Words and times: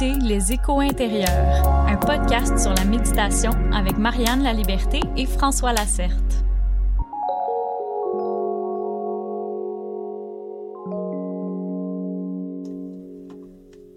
Les 0.00 0.52
Échos 0.52 0.78
intérieurs, 0.78 1.66
un 1.66 1.96
podcast 1.96 2.56
sur 2.56 2.72
la 2.72 2.84
méditation 2.84 3.50
avec 3.72 3.98
Marianne 3.98 4.44
La 4.44 4.52
Liberté 4.52 5.00
et 5.16 5.26
François 5.26 5.72
Lacerte. 5.72 6.44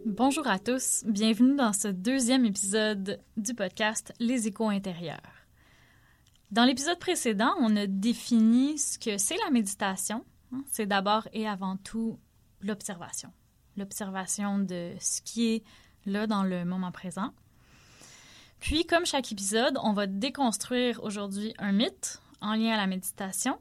Bonjour 0.08 0.48
à 0.48 0.58
tous, 0.58 1.04
bienvenue 1.06 1.56
dans 1.56 1.74
ce 1.74 1.90
deuxième 1.90 2.46
épisode 2.46 3.20
du 3.38 3.54
podcast 3.54 4.12
Les 4.20 4.48
Échos 4.48 4.70
intérieurs. 4.70 5.46
Dans 6.50 6.66
l'épisode 6.66 6.98
précédent, 6.98 7.54
on 7.60 7.76
a 7.76 7.86
défini 7.86 8.80
ce 8.80 8.98
que 8.98 9.20
c'est 9.20 9.38
la 9.46 9.52
méditation. 9.52 10.26
C'est 10.72 10.88
d'abord 10.88 11.28
et 11.32 11.48
avant 11.48 11.78
tout 11.78 12.18
l'observation 12.62 13.32
l'observation 13.78 14.60
de 14.60 14.94
ce 15.00 15.22
qui 15.22 15.54
est 15.54 15.64
là 16.06 16.28
dans 16.28 16.44
le 16.44 16.66
moment 16.66 16.92
présent. 16.92 17.32
Puis, 18.60 18.86
comme 18.86 19.06
chaque 19.06 19.32
épisode, 19.32 19.78
on 19.84 19.94
va 19.94 20.08
déconstruire 20.08 21.04
aujourd'hui 21.04 21.54
un 21.58 21.72
mythe 21.72 22.22
en 22.42 22.54
lien 22.54 22.74
à 22.74 22.78
la 22.78 22.88
méditation. 22.88 23.60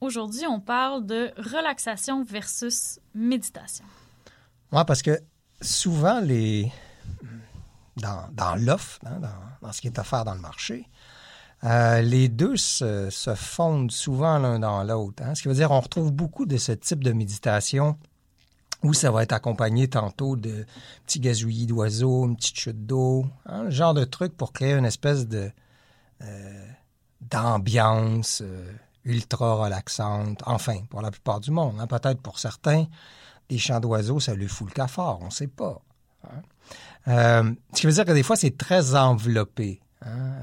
Aujourd'hui, 0.00 0.46
on 0.46 0.60
parle 0.60 1.06
de 1.06 1.32
relaxation 1.36 2.24
versus 2.24 2.98
méditation. 3.14 3.84
Oui, 4.72 4.82
parce 4.86 5.02
que 5.02 5.20
souvent, 5.60 6.20
les... 6.20 6.72
dans, 7.96 8.28
dans 8.32 8.54
l'offre, 8.56 8.98
hein, 9.04 9.20
dans, 9.20 9.66
dans, 9.66 9.72
ce 9.72 9.80
qui 9.80 9.88
est 9.88 9.98
offert 9.98 10.24
dans 10.24 10.34
le 10.34 10.40
marché, 10.40 10.88
euh, 11.64 12.02
les 12.02 12.28
deux 12.28 12.56
se, 12.56 13.34
fondent 13.36 13.90
souvent 13.90 14.38
l'un 14.38 14.58
dans 14.58 14.82
l'autre. 14.82 15.22
Hein. 15.22 15.34
Ce 15.34 15.42
qui 15.42 15.48
veut 15.48 15.54
dire 15.54 15.68
qu'on 15.68 15.80
retrouve 15.80 16.12
beaucoup 16.12 16.44
de 16.44 16.56
ce 16.58 16.72
type 16.72 17.02
de 17.02 17.12
méditation 17.12 17.96
où 18.84 18.92
ça 18.92 19.10
va 19.10 19.22
être 19.22 19.32
accompagné 19.32 19.88
tantôt 19.88 20.36
de 20.36 20.66
petits 21.06 21.20
gazouillis 21.20 21.66
d'oiseaux, 21.66 22.26
une 22.26 22.36
petite 22.36 22.58
chute 22.58 22.86
d'eau, 22.86 23.26
hein, 23.46 23.68
genre 23.70 23.94
de 23.94 24.04
truc 24.04 24.36
pour 24.36 24.52
créer 24.52 24.74
une 24.74 24.84
espèce 24.84 25.26
de 25.26 25.50
euh, 26.22 26.66
d'ambiance 27.22 28.42
euh, 28.44 28.72
ultra 29.04 29.54
relaxante. 29.54 30.42
Enfin, 30.46 30.80
pour 30.90 31.00
la 31.00 31.10
plupart 31.10 31.40
du 31.40 31.50
monde. 31.50 31.76
Hein, 31.80 31.86
Peut-être 31.86 32.20
pour 32.20 32.38
certains, 32.38 32.86
des 33.48 33.58
chants 33.58 33.80
d'oiseaux, 33.80 34.20
ça 34.20 34.34
lui 34.34 34.48
fout 34.48 34.68
le 34.68 34.74
cafard, 34.74 35.18
on 35.22 35.26
ne 35.26 35.30
sait 35.30 35.48
pas. 35.48 35.80
Hein. 36.24 36.42
Euh, 37.08 37.54
ce 37.72 37.80
qui 37.80 37.86
veut 37.86 37.92
dire 37.92 38.04
que 38.04 38.12
des 38.12 38.22
fois, 38.22 38.36
c'est 38.36 38.56
très 38.56 38.94
enveloppé. 38.94 39.80
Hein, 40.02 40.34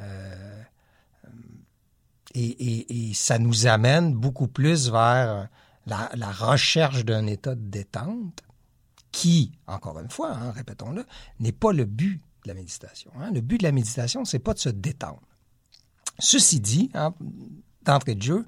et, 2.34 3.12
ça 3.14 3.38
nous 3.38 3.68
amène 3.68 4.14
beaucoup 4.14 4.48
plus 4.48 4.90
vers 4.90 5.48
la, 5.86 6.32
recherche 6.32 7.06
d'un 7.06 7.28
état 7.28 7.56
de 7.56 7.62
détente 7.62 8.44
qui, 9.12 9.52
encore 9.68 10.00
une 10.00 10.10
fois, 10.10 10.32
hein, 10.32 10.52
répétons-le, 10.52 11.06
n'est 11.40 11.52
pas 11.52 11.74
le 11.74 11.86
but 11.86 12.22
de 12.44 12.50
la 12.50 12.54
méditation. 12.54 13.12
Hein. 13.20 13.32
Le 13.34 13.42
but 13.42 13.58
de 13.58 13.64
la 13.64 13.72
méditation, 13.72 14.26
c'est 14.26 14.40
pas 14.40 14.54
de 14.54 14.60
se 14.60 14.70
détendre. 14.70 15.22
Ceci 16.20 16.60
dit, 16.60 16.90
hein, 16.94 17.14
d'entrée 17.84 18.16
de 18.16 18.22
jeu, 18.22 18.46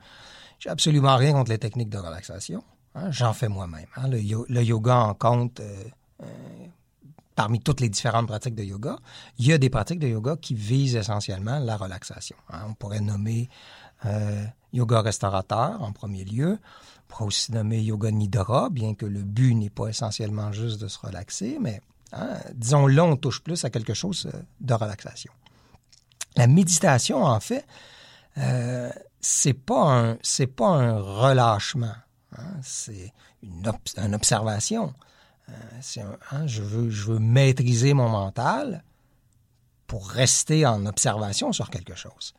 j'ai 0.60 0.70
absolument 0.70 1.16
rien 1.18 1.34
contre 1.34 1.52
les 1.52 1.58
techniques 1.58 1.90
de 1.90 1.98
relaxation. 1.98 2.64
J'en 3.10 3.34
fais 3.34 3.50
moi-même. 3.50 3.88
Le, 4.08 4.62
yoga 4.62 4.96
en 4.98 5.14
compte 5.16 5.60
euh, 5.60 5.84
euh, 6.22 6.26
parmi 7.36 7.60
toutes 7.60 7.82
les 7.82 7.90
différentes 7.90 8.28
pratiques 8.28 8.56
de 8.56 8.64
yoga. 8.64 8.98
Il 9.40 9.48
y 9.48 9.54
a 9.54 9.58
des 9.58 9.70
pratiques 9.70 10.00
de 10.00 10.08
yoga 10.08 10.36
qui 10.40 10.54
visent 10.54 10.96
essentiellement 10.96 11.60
la 11.60 11.76
relaxation. 11.76 12.36
On 12.68 12.74
pourrait 12.74 13.02
nommer 13.02 13.50
euh, 14.06 14.46
yoga 14.72 15.02
restaurateur 15.02 15.82
en 15.82 15.92
premier 15.92 16.24
lieu. 16.26 16.60
On 16.60 17.14
pourrait 17.14 17.26
aussi 17.26 17.52
nommer 17.52 17.82
yoga 17.82 18.12
nidra, 18.12 18.70
bien 18.70 18.96
que 18.96 19.06
le 19.06 19.22
but 19.22 19.56
n'est 19.56 19.70
pas 19.70 19.88
essentiellement 19.88 20.52
juste 20.52 20.82
de 20.82 20.88
se 20.88 21.00
relaxer, 21.00 21.58
mais 21.62 21.82
hein, 22.12 22.38
disons 22.54 22.88
là, 22.88 23.04
on 23.04 23.16
touche 23.16 23.42
plus 23.42 23.64
à 23.66 23.70
quelque 23.70 23.94
chose 23.94 24.30
de 24.62 24.74
relaxation. 24.74 25.32
La 26.36 26.48
méditation, 26.48 27.24
en 27.24 27.40
fait, 27.40 27.66
euh, 28.38 28.90
c'est 29.22 29.54
pas 29.54 29.82
un 29.82 30.18
c'est 30.24 30.48
pas 30.48 30.68
un 30.68 31.00
relâchement, 31.00 31.96
hein, 32.36 32.54
c'est 32.64 33.14
une, 33.44 33.68
ob 33.68 33.78
une 33.98 34.16
observation. 34.16 34.94
Euh, 35.50 36.04
hein, 36.32 36.48
je 36.48 36.64
veux 36.64 36.90
je 36.90 37.12
veux 37.12 37.20
maîtriser 37.20 37.94
mon 37.94 38.10
mental 38.10 38.84
pour 39.86 40.10
rester 40.10 40.66
en 40.66 40.86
observation 40.86 41.52
sur 41.52 41.70
quelque 41.70 41.96
chose. 41.96 42.34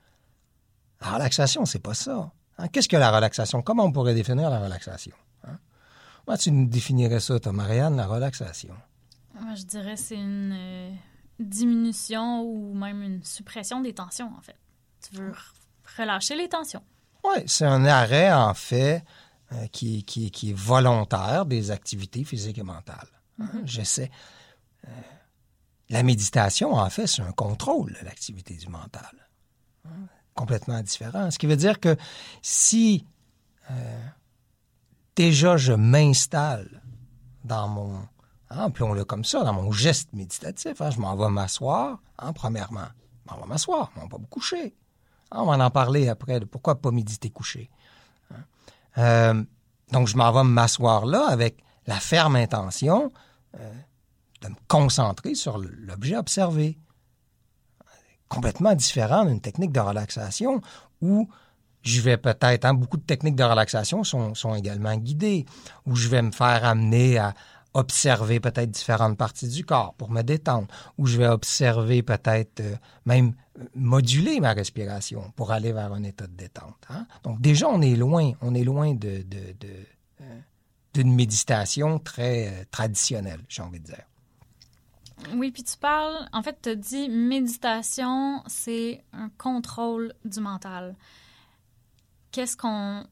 La 1.00 1.12
relaxation, 1.12 1.64
c'est 1.64 1.78
pas 1.78 1.94
ça. 1.94 2.32
Hein? 2.58 2.68
Qu'est-ce 2.68 2.88
que 2.88 2.96
la 2.96 3.10
relaxation? 3.10 3.62
Comment 3.62 3.84
on 3.84 3.92
pourrait 3.92 4.14
définir 4.14 4.50
la 4.50 4.60
relaxation? 4.60 5.14
Hein? 5.46 5.58
Moi, 6.26 6.38
tu 6.38 6.50
nous 6.50 6.66
définirais 6.66 7.20
ça, 7.20 7.38
toi, 7.40 7.52
Marianne, 7.52 7.96
la 7.96 8.06
relaxation? 8.06 8.74
Moi, 9.40 9.54
je 9.54 9.64
dirais 9.64 9.96
c'est 9.96 10.16
une 10.16 10.54
euh, 10.56 10.90
diminution 11.38 12.42
ou 12.42 12.74
même 12.74 13.02
une 13.02 13.22
suppression 13.24 13.80
des 13.80 13.92
tensions, 13.92 14.32
en 14.36 14.40
fait. 14.40 14.56
Tu 15.02 15.16
veux 15.16 15.32
relâcher 15.98 16.36
les 16.36 16.48
tensions. 16.48 16.82
Oui, 17.24 17.42
c'est 17.46 17.66
un 17.66 17.84
arrêt, 17.84 18.32
en 18.32 18.54
fait, 18.54 19.04
euh, 19.52 19.66
qui, 19.68 20.04
qui, 20.04 20.30
qui, 20.30 20.50
est 20.50 20.56
volontaire 20.56 21.46
des 21.46 21.70
activités 21.70 22.24
physiques 22.24 22.58
et 22.58 22.62
mentales. 22.62 23.08
Mm 23.38 23.46
-hmm. 23.46 23.66
J'essaie. 23.66 24.10
Euh, 24.86 24.90
la 25.90 26.02
méditation, 26.02 26.74
en 26.74 26.90
fait, 26.90 27.06
c'est 27.06 27.22
un 27.22 27.32
contrôle 27.32 27.92
de 27.92 28.04
l'activité 28.04 28.54
du 28.54 28.68
mental 28.68 29.14
complètement 30.34 30.80
différent. 30.82 31.30
Ce 31.30 31.38
qui 31.38 31.46
veut 31.46 31.56
dire 31.56 31.80
que 31.80 31.96
si 32.42 33.06
euh, 33.70 34.06
déjà 35.16 35.56
je 35.56 35.72
m'installe 35.72 36.82
dans 37.44 37.68
mon, 37.68 38.00
hein, 38.50 38.70
comme 39.06 39.24
ça, 39.24 39.44
dans 39.44 39.52
mon 39.52 39.72
geste 39.72 40.12
méditatif, 40.12 40.80
hein, 40.80 40.90
je 40.90 41.00
m'en 41.00 41.16
vais 41.16 41.28
m'asseoir, 41.28 41.98
hein, 42.18 42.32
premièrement, 42.32 42.88
je 43.26 43.32
m'en 43.32 43.40
vais 43.40 43.46
m'asseoir, 43.46 43.90
je 43.94 44.00
m'en 44.00 44.06
vais 44.06 44.18
me 44.18 44.26
coucher. 44.26 44.74
On 45.30 45.46
va 45.46 45.64
en 45.64 45.70
parler 45.70 46.08
après 46.08 46.40
de 46.40 46.44
pourquoi 46.44 46.80
pas 46.80 46.90
méditer 46.90 47.30
couché. 47.30 47.70
Hein. 48.32 48.44
Euh, 48.98 49.44
donc, 49.90 50.08
je 50.08 50.16
m'en 50.16 50.30
vais 50.32 50.44
m'asseoir 50.44 51.06
là 51.06 51.26
avec 51.28 51.62
la 51.86 51.96
ferme 51.96 52.36
intention 52.36 53.12
euh, 53.58 53.72
de 54.42 54.48
me 54.48 54.54
concentrer 54.68 55.34
sur 55.34 55.58
l'objet 55.58 56.16
observé 56.16 56.78
complètement 58.34 58.74
différent 58.74 59.24
d'une 59.24 59.40
technique 59.40 59.72
de 59.72 59.80
relaxation 59.80 60.60
où 61.00 61.28
je 61.82 62.00
vais 62.00 62.16
peut-être, 62.16 62.64
hein, 62.64 62.74
beaucoup 62.74 62.96
de 62.96 63.02
techniques 63.02 63.36
de 63.36 63.44
relaxation 63.44 64.04
sont, 64.04 64.34
sont, 64.34 64.54
également 64.54 64.96
guidées, 64.96 65.44
où 65.86 65.96
je 65.96 66.08
vais 66.08 66.22
me 66.22 66.32
faire 66.32 66.64
amener 66.64 67.18
à 67.18 67.34
observer 67.74 68.40
peut-être 68.40 68.70
différentes 68.70 69.18
parties 69.18 69.48
du 69.48 69.64
corps 69.64 69.94
pour 69.94 70.10
me 70.10 70.22
détendre, 70.22 70.68
où 70.96 71.06
je 71.06 71.18
vais 71.18 71.26
observer 71.26 72.02
peut-être 72.02 72.60
euh, 72.60 72.76
même 73.04 73.34
moduler 73.74 74.40
ma 74.40 74.52
respiration 74.52 75.32
pour 75.36 75.52
aller 75.52 75.72
vers 75.72 75.92
un 75.92 76.04
état 76.04 76.26
de 76.26 76.32
détente. 76.34 76.76
Hein? 76.88 77.06
Donc 77.24 77.40
déjà, 77.40 77.68
on 77.68 77.82
est 77.82 77.96
loin, 77.96 78.32
on 78.40 78.54
est 78.54 78.64
loin 78.64 78.94
de, 78.94 79.18
de, 79.22 79.52
de 79.60 79.68
euh, 80.20 80.40
d'une 80.94 81.14
méditation 81.14 81.98
très 81.98 82.48
euh, 82.48 82.64
traditionnelle, 82.70 83.40
j'ai 83.48 83.62
envie 83.62 83.80
de 83.80 83.86
dire. 83.86 84.04
Oui, 85.34 85.50
puis 85.50 85.62
tu 85.62 85.76
parles, 85.76 86.28
en 86.32 86.42
fait, 86.42 86.58
tu 86.62 86.70
as 86.70 86.74
dit 86.74 87.08
méditation, 87.08 88.42
c'est 88.46 89.04
un 89.12 89.30
contrôle 89.38 90.12
du 90.24 90.40
mental. 90.40 90.96
Qu'est-ce 92.32 92.56
qu'on 92.56 93.04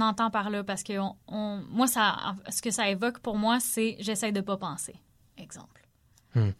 entend 0.00 0.30
par 0.30 0.50
là? 0.50 0.62
Parce 0.62 0.82
que 0.82 0.92
on, 1.26 1.62
moi, 1.70 1.86
ça, 1.86 2.34
ce 2.50 2.60
que 2.60 2.70
ça 2.70 2.88
évoque 2.88 3.18
pour 3.20 3.36
moi, 3.36 3.60
c'est 3.60 3.96
j'essaie 3.98 4.32
de 4.32 4.40
pas 4.40 4.56
penser. 4.56 4.96
Exemple. 5.38 5.86
Hmm. 6.34 6.50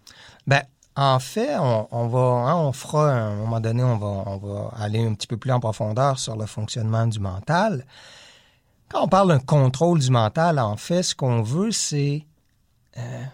Ben, 0.47 0.63
en 0.97 1.19
fait, 1.19 1.57
on, 1.59 1.87
on 1.91 2.09
va, 2.09 2.51
hein, 2.51 2.57
on 2.57 2.73
fera, 2.73 3.13
à 3.13 3.15
un 3.15 3.37
moment 3.37 3.61
donné, 3.61 3.83
on 3.83 3.99
va, 3.99 4.07
on 4.07 4.39
va 4.39 4.73
aller 4.77 5.05
un 5.05 5.15
petit 5.15 5.27
peu 5.27 5.37
plus 5.37 5.53
en 5.53 5.61
profondeur 5.61 6.19
sur 6.19 6.37
le 6.37 6.47
fonctionnement 6.47 7.07
du 7.07 7.21
mental. 7.21 7.85
Quand 8.89 9.05
on 9.05 9.09
parle 9.09 9.29
d'un 9.29 9.39
contrôle 9.39 9.99
du 9.99 10.11
mental, 10.11 10.59
en 10.59 10.77
fait, 10.77 11.03
ce 11.03 11.15
qu'on 11.15 11.43
veut, 11.43 11.73
c'est 11.73 12.27
euh, 12.97 13.25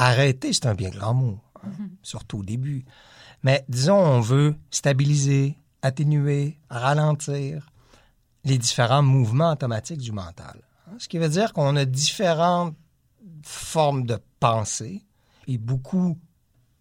Arrêter, 0.00 0.52
c'est 0.52 0.66
un 0.66 0.74
bien 0.74 0.88
grand 0.90 1.12
mot, 1.14 1.38
hein, 1.62 1.68
mm 1.68 1.72
-hmm. 1.72 1.88
surtout 2.02 2.38
au 2.38 2.42
début. 2.42 2.84
Mais 3.42 3.64
disons, 3.68 3.98
on 3.98 4.20
veut 4.20 4.54
stabiliser, 4.70 5.58
atténuer, 5.82 6.58
ralentir 6.70 7.66
les 8.44 8.58
différents 8.58 9.02
mouvements 9.02 9.52
automatiques 9.52 10.00
du 10.00 10.12
mental. 10.12 10.56
Hein. 10.86 10.96
Ce 10.98 11.06
qui 11.08 11.18
veut 11.18 11.28
dire 11.28 11.52
qu'on 11.52 11.76
a 11.76 11.84
différentes 11.84 12.76
formes 13.42 14.04
de 14.06 14.18
pensée 14.38 15.04
et 15.46 15.58
beaucoup 15.58 16.18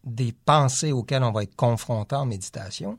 des 0.04 0.31
pensées 0.31 0.92
auxquelles 0.92 1.24
on 1.24 1.31
va 1.31 1.44
être 1.44 1.56
confronté 1.56 2.16
en 2.16 2.25
méditation 2.25 2.98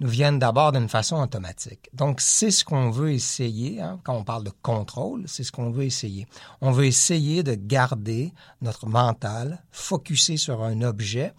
nous 0.00 0.08
viennent 0.08 0.38
d'abord 0.38 0.72
d'une 0.72 0.88
façon 0.88 1.16
automatique. 1.16 1.88
Donc, 1.92 2.20
c'est 2.20 2.50
ce 2.50 2.64
qu'on 2.64 2.90
veut 2.90 3.12
essayer, 3.12 3.80
hein, 3.80 4.00
quand 4.02 4.14
on 4.14 4.24
parle 4.24 4.44
de 4.44 4.52
contrôle, 4.62 5.24
c'est 5.26 5.44
ce 5.44 5.52
qu'on 5.52 5.70
veut 5.70 5.84
essayer. 5.84 6.26
On 6.60 6.72
veut 6.72 6.86
essayer 6.86 7.42
de 7.42 7.54
garder 7.54 8.32
notre 8.60 8.88
mental 8.88 9.62
focusé 9.70 10.36
sur 10.36 10.62
un 10.62 10.82
objet 10.82 11.32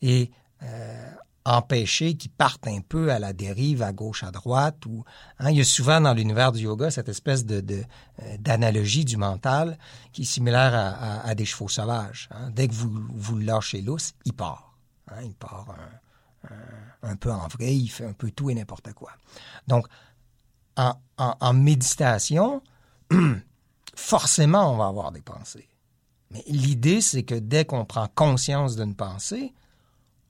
et 0.00 0.30
euh, 0.62 1.10
empêcher 1.48 2.14
qu'il 2.14 2.30
parte 2.30 2.66
un 2.66 2.80
peu 2.80 3.10
à 3.10 3.18
la 3.18 3.32
dérive, 3.32 3.82
à 3.82 3.92
gauche, 3.92 4.22
à 4.22 4.30
droite. 4.30 4.84
Ou, 4.86 5.04
hein, 5.38 5.50
il 5.50 5.56
y 5.56 5.60
a 5.60 5.64
souvent 5.64 6.00
dans 6.00 6.12
l'univers 6.12 6.52
du 6.52 6.64
yoga 6.64 6.90
cette 6.90 7.08
espèce 7.08 7.46
de, 7.46 7.62
euh, 8.22 8.36
d'analogie 8.38 9.04
du 9.04 9.16
mental 9.16 9.78
qui 10.12 10.22
est 10.22 10.26
similaire 10.26 10.74
à, 10.74 11.34
des 11.34 11.46
chevaux 11.46 11.68
sauvages. 11.68 12.28
Hein. 12.32 12.50
Dès 12.50 12.68
que 12.68 12.74
vous, 12.74 12.92
vous 13.10 13.38
lâchez 13.38 13.80
lousse, 13.80 14.12
il 14.24 14.34
part. 14.34 14.74
Hein, 15.10 15.22
il 15.24 15.34
part 15.34 15.74
un, 17.02 17.16
peu 17.16 17.32
en 17.32 17.48
vrai, 17.48 17.74
il 17.74 17.88
fait 17.88 18.04
un 18.04 18.12
peu 18.12 18.30
tout 18.30 18.50
et 18.50 18.54
n'importe 18.54 18.92
quoi. 18.92 19.12
Donc, 19.66 19.86
en, 20.76 20.94
en 21.16 21.52
méditation, 21.54 22.62
forcément, 23.96 24.72
on 24.72 24.76
va 24.76 24.86
avoir 24.86 25.12
des 25.12 25.22
pensées. 25.22 25.68
Mais 26.30 26.44
l'idée, 26.46 27.00
c'est 27.00 27.22
que 27.22 27.34
dès 27.34 27.64
qu'on 27.64 27.84
prend 27.84 28.06
conscience 28.14 28.76
d'une 28.76 28.94
pensée, 28.94 29.54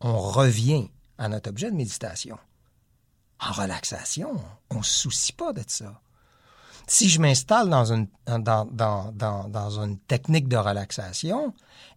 on 0.01 0.17
revient 0.17 0.91
à 1.19 1.29
notre 1.29 1.51
objet 1.51 1.71
de 1.71 1.77
méditation. 1.77 2.39
En 3.41 3.53
relaxation, 3.53 4.41
on 4.71 4.79
ne 4.79 4.83
se 4.83 5.03
soucie 5.03 5.33
pas 5.33 5.53
de 5.53 5.63
ça. 5.67 6.01
Si 6.87 7.09
je 7.09 7.21
m'installe 7.21 7.69
dans 7.69 7.93
une, 7.93 8.09
technique 10.09 10.49
de 10.49 10.57
relaxation 10.57 11.53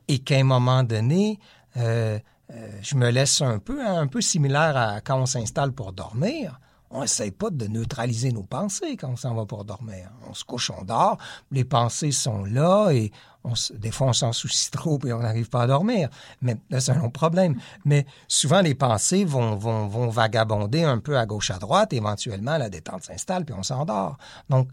et 0.07 0.19
qu'à 0.19 0.35
un 0.35 0.43
moment 0.43 0.83
donné, 0.83 1.39
euh, 1.77 2.19
euh, 2.51 2.79
je 2.81 2.95
me 2.95 3.09
laisse 3.09 3.41
un 3.41 3.59
peu, 3.59 3.81
un 3.85 4.07
peu 4.07 4.19
similaire 4.21 4.75
à 4.75 5.01
quand 5.01 5.19
on 5.19 5.25
s'installe 5.25 5.71
pour 5.71 5.93
dormir, 5.93 6.59
on 6.91 7.01
n'essaye 7.01 7.31
pas 7.31 7.49
de 7.49 7.67
neutraliser 7.67 8.31
nos 8.31 8.43
pensées 8.43 8.97
quand 8.97 9.09
on 9.09 9.15
s'en 9.15 9.33
va 9.33 9.45
pour 9.45 9.63
dormir. 9.65 10.11
On 10.29 10.33
se 10.33 10.43
couche, 10.43 10.71
on 10.71 10.83
dort, 10.83 11.17
les 11.51 11.63
pensées 11.63 12.11
sont 12.11 12.43
là 12.43 12.91
et 12.91 13.11
on 13.43 13.53
des 13.75 13.91
fois 13.91 14.07
on 14.07 14.13
s'en 14.13 14.33
soucie 14.33 14.69
trop 14.69 14.99
et 15.05 15.13
on 15.13 15.19
n'arrive 15.19 15.49
pas 15.49 15.63
à 15.63 15.67
dormir. 15.67 16.09
Mais 16.41 16.57
c'est 16.79 16.91
un 16.91 16.99
long 16.99 17.09
problème. 17.09 17.59
Mais 17.85 18.05
souvent, 18.27 18.61
les 18.61 18.75
pensées 18.75 19.25
vont, 19.25 19.55
vont, 19.55 19.87
vont 19.87 20.09
vagabonder 20.09 20.83
un 20.83 20.99
peu 20.99 21.17
à 21.17 21.25
gauche, 21.25 21.49
à 21.49 21.59
droite. 21.59 21.93
Éventuellement, 21.93 22.57
la 22.57 22.69
détente 22.69 23.03
s'installe 23.03 23.45
puis 23.45 23.55
on 23.57 23.63
s'endort. 23.63 24.17
Donc, 24.49 24.67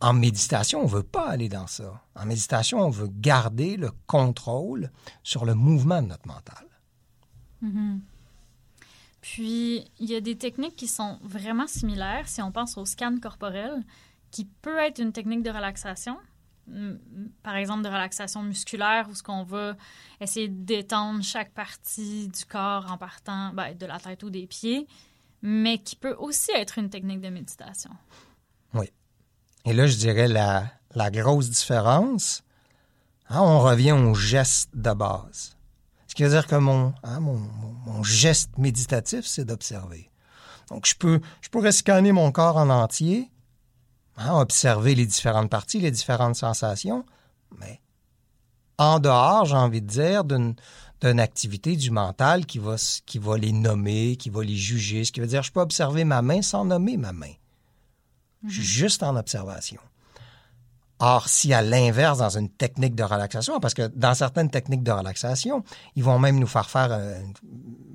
en 0.00 0.12
méditation, 0.12 0.82
on 0.82 0.86
veut 0.86 1.02
pas 1.02 1.28
aller 1.28 1.48
dans 1.48 1.66
ça. 1.66 2.02
En 2.14 2.26
méditation, 2.26 2.80
on 2.80 2.90
veut 2.90 3.08
garder 3.10 3.76
le 3.76 3.90
contrôle 4.06 4.90
sur 5.22 5.44
le 5.44 5.54
mouvement 5.54 6.02
de 6.02 6.08
notre 6.08 6.26
mental. 6.26 6.66
Mm-hmm. 7.62 8.00
Puis, 9.32 9.84
il 9.98 10.08
y 10.08 10.14
a 10.14 10.20
des 10.20 10.38
techniques 10.38 10.76
qui 10.76 10.86
sont 10.86 11.18
vraiment 11.20 11.66
similaires 11.66 12.28
si 12.28 12.40
on 12.42 12.52
pense 12.52 12.78
au 12.78 12.84
scan 12.84 13.16
corporel, 13.20 13.82
qui 14.30 14.44
peut 14.44 14.78
être 14.78 15.00
une 15.00 15.12
technique 15.12 15.42
de 15.42 15.50
relaxation, 15.50 16.16
par 17.42 17.56
exemple 17.56 17.82
de 17.82 17.88
relaxation 17.88 18.44
musculaire, 18.44 19.08
où 19.10 19.16
ce 19.16 19.24
qu'on 19.24 19.42
va 19.42 19.76
essayer 20.20 20.46
de 20.46 20.64
détendre 20.64 21.24
chaque 21.24 21.50
partie 21.50 22.28
du 22.28 22.44
corps 22.44 22.86
en 22.88 22.98
partant 22.98 23.52
ben, 23.52 23.76
de 23.76 23.84
la 23.84 23.98
tête 23.98 24.22
ou 24.22 24.30
des 24.30 24.46
pieds, 24.46 24.86
mais 25.42 25.78
qui 25.78 25.96
peut 25.96 26.14
aussi 26.20 26.52
être 26.52 26.78
une 26.78 26.88
technique 26.88 27.20
de 27.20 27.28
méditation. 27.28 27.90
Oui. 28.74 28.92
Et 29.64 29.72
là, 29.72 29.88
je 29.88 29.96
dirais 29.96 30.28
la, 30.28 30.70
la 30.94 31.10
grosse 31.10 31.50
différence, 31.50 32.44
hein, 33.28 33.40
on 33.40 33.58
revient 33.58 33.90
au 33.92 34.14
geste 34.14 34.70
de 34.72 34.92
base. 34.92 35.55
Ce 36.16 36.22
qui 36.22 36.24
veut 36.24 36.30
dire 36.30 36.46
que 36.46 36.56
mon, 36.56 36.94
hein, 37.02 37.20
mon, 37.20 37.38
mon, 37.84 38.02
geste 38.02 38.56
méditatif, 38.56 39.26
c'est 39.26 39.44
d'observer. 39.44 40.10
Donc, 40.70 40.86
je 40.86 40.94
peux, 40.94 41.20
je 41.42 41.50
pourrais 41.50 41.72
scanner 41.72 42.10
mon 42.10 42.32
corps 42.32 42.56
en 42.56 42.70
entier, 42.70 43.30
hein, 44.16 44.40
observer 44.40 44.94
les 44.94 45.04
différentes 45.04 45.50
parties, 45.50 45.78
les 45.78 45.90
différentes 45.90 46.36
sensations, 46.36 47.04
mais 47.60 47.82
en 48.78 48.98
dehors, 48.98 49.44
j'ai 49.44 49.56
envie 49.56 49.82
de 49.82 49.88
dire, 49.88 50.24
d'une, 50.24 50.54
d'une 51.02 51.20
activité 51.20 51.76
du 51.76 51.90
mental 51.90 52.46
qui 52.46 52.60
va, 52.60 52.76
qui 53.04 53.18
va 53.18 53.36
les 53.36 53.52
nommer, 53.52 54.16
qui 54.16 54.30
va 54.30 54.42
les 54.42 54.56
juger. 54.56 55.04
Ce 55.04 55.12
qui 55.12 55.20
veut 55.20 55.26
dire, 55.26 55.42
je 55.42 55.52
peux 55.52 55.60
observer 55.60 56.04
ma 56.04 56.22
main 56.22 56.40
sans 56.40 56.64
nommer 56.64 56.96
ma 56.96 57.12
main. 57.12 57.34
Je 58.46 58.54
suis 58.54 58.60
mhm. 58.60 58.66
juste 58.66 59.02
en 59.02 59.16
observation. 59.16 59.82
Or, 60.98 61.28
si 61.28 61.52
à 61.52 61.60
l'inverse, 61.60 62.18
dans 62.18 62.38
une 62.38 62.48
technique 62.48 62.94
de 62.94 63.02
relaxation, 63.02 63.60
parce 63.60 63.74
que 63.74 63.86
dans 63.88 64.14
certaines 64.14 64.48
techniques 64.48 64.82
de 64.82 64.92
relaxation, 64.92 65.62
ils 65.94 66.02
vont 66.02 66.18
même 66.18 66.38
nous 66.38 66.46
faire 66.46 66.70
faire, 66.70 66.88
euh, 66.90 67.20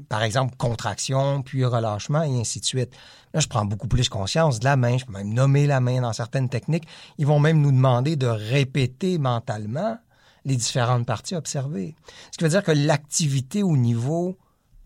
par 0.08 0.22
exemple, 0.22 0.56
contraction, 0.56 1.42
puis 1.42 1.66
relâchement, 1.66 2.22
et 2.22 2.40
ainsi 2.40 2.60
de 2.60 2.66
suite. 2.66 2.92
Là, 3.34 3.40
je 3.40 3.48
prends 3.48 3.66
beaucoup 3.66 3.88
plus 3.88 4.08
conscience 4.08 4.60
de 4.60 4.66
la 4.66 4.76
main, 4.76 4.98
je 4.98 5.06
peux 5.06 5.14
même 5.14 5.34
nommer 5.34 5.66
la 5.66 5.80
main 5.80 6.02
dans 6.02 6.14
certaines 6.14 6.50
techniques. 6.50 6.88
Ils 7.18 7.26
vont 7.26 7.40
même 7.40 7.60
nous 7.60 7.72
demander 7.72 8.16
de 8.16 8.28
répéter 8.28 9.18
mentalement 9.18 9.98
les 10.46 10.56
différentes 10.56 11.06
parties 11.06 11.36
observées. 11.36 11.96
Ce 12.32 12.38
qui 12.38 12.44
veut 12.44 12.50
dire 12.50 12.64
que 12.64 12.72
l'activité 12.72 13.64
au 13.64 13.78
niveau 13.78 14.38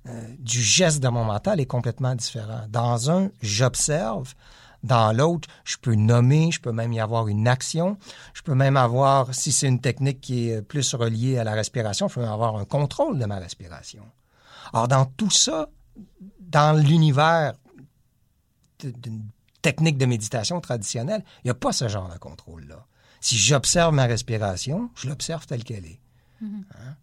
euh, 0.07 0.27
du 0.39 0.61
geste 0.61 1.01
de 1.01 1.07
mon 1.07 1.23
mental 1.23 1.59
est 1.59 1.65
complètement 1.65 2.15
différent. 2.15 2.61
Dans 2.69 3.09
un, 3.09 3.29
j'observe, 3.41 4.35
dans 4.85 5.11
l'autre, 5.11 5.47
je 5.63 5.77
peux 5.77 5.95
nommer, 5.95 6.51
je 6.51 6.61
peux 6.61 6.71
même 6.71 6.93
y 6.93 6.99
avoir 6.99 7.27
une 7.27 7.47
action. 7.47 7.97
Je 8.33 8.41
peux 8.43 8.53
même 8.53 8.77
avoir, 8.77 9.33
si 9.33 9.51
c'est 9.51 9.67
une 9.67 9.81
technique 9.81 10.21
qui 10.21 10.49
est 10.49 10.61
plus 10.61 10.93
reliée 10.93 11.37
à 11.37 11.43
la 11.43 11.53
respiration, 11.53 12.07
je 12.07 12.15
peux 12.15 12.21
même 12.21 12.31
avoir 12.31 12.55
un 12.55 12.65
contrôle 12.65 13.17
de 13.17 13.25
ma 13.25 13.39
respiration. 13.39 14.03
Alors, 14.73 14.87
dans 14.87 15.05
tout 15.05 15.31
ça, 15.31 15.69
dans 16.39 16.77
l'univers 16.77 17.53
d'une 18.79 19.23
technique 19.61 19.97
de 19.97 20.05
méditation 20.05 20.61
traditionnelle, 20.61 21.23
il 21.43 21.47
n'y 21.47 21.51
a 21.51 21.55
pas 21.55 21.71
ce 21.71 21.87
genre 21.87 22.11
de 22.11 22.17
contrôle-là. 22.19 22.85
Si 23.21 23.37
j'observe 23.37 23.93
ma 23.93 24.05
respiration, 24.05 24.91
je 24.95 25.09
l'observe 25.09 25.47
telle 25.47 25.63
qu'elle 25.63 25.85
est. 25.85 25.99
Mm-hmm. 26.43 26.63
Hein? 26.75 26.95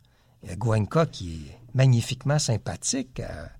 Il 0.42 0.50
y 0.50 0.52
a 0.52 0.56
Gwenka 0.56 1.06
qui 1.06 1.34
est 1.34 1.58
magnifiquement 1.74 2.38
sympathique 2.38 3.18
à, 3.20 3.50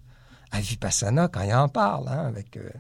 à 0.52 0.60
Vipassana 0.60 1.26
quand 1.28 1.42
il 1.42 1.54
en 1.54 1.69
parle, 1.69 2.08
hein, 2.08 2.26
avec 2.26 2.56
euh, 2.56 2.70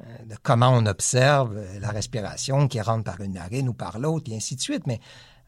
de 0.00 0.36
comment 0.42 0.70
on 0.70 0.86
observe 0.86 1.56
euh, 1.56 1.78
la 1.80 1.90
respiration 1.90 2.68
qui 2.68 2.80
rentre 2.80 3.04
par 3.04 3.20
une 3.20 3.34
narine 3.34 3.68
ou 3.68 3.74
par 3.74 3.98
l'autre, 3.98 4.30
et 4.30 4.36
ainsi 4.36 4.56
de 4.56 4.60
suite. 4.60 4.86
Mais 4.86 5.00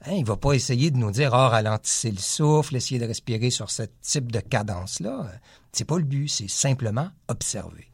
hein, 0.05 0.13
il 0.13 0.23
ne 0.23 0.27
va 0.27 0.37
pas 0.37 0.53
essayer 0.53 0.91
de 0.91 0.97
nous 0.97 1.11
dire, 1.11 1.31
oh, 1.33 1.49
ralentissez 1.49 2.11
le 2.11 2.19
souffle, 2.19 2.77
essayez 2.77 3.01
de 3.01 3.07
respirer 3.07 3.51
sur 3.51 3.71
ce 3.71 3.83
type 4.03 4.31
de 4.31 4.41
cadence-là. 4.41 5.27
C'est 5.73 5.85
pas 5.85 5.99
le 5.99 6.05
but, 6.05 6.29
c'est 6.29 6.49
simplement 6.49 7.09
observer. 7.29 7.91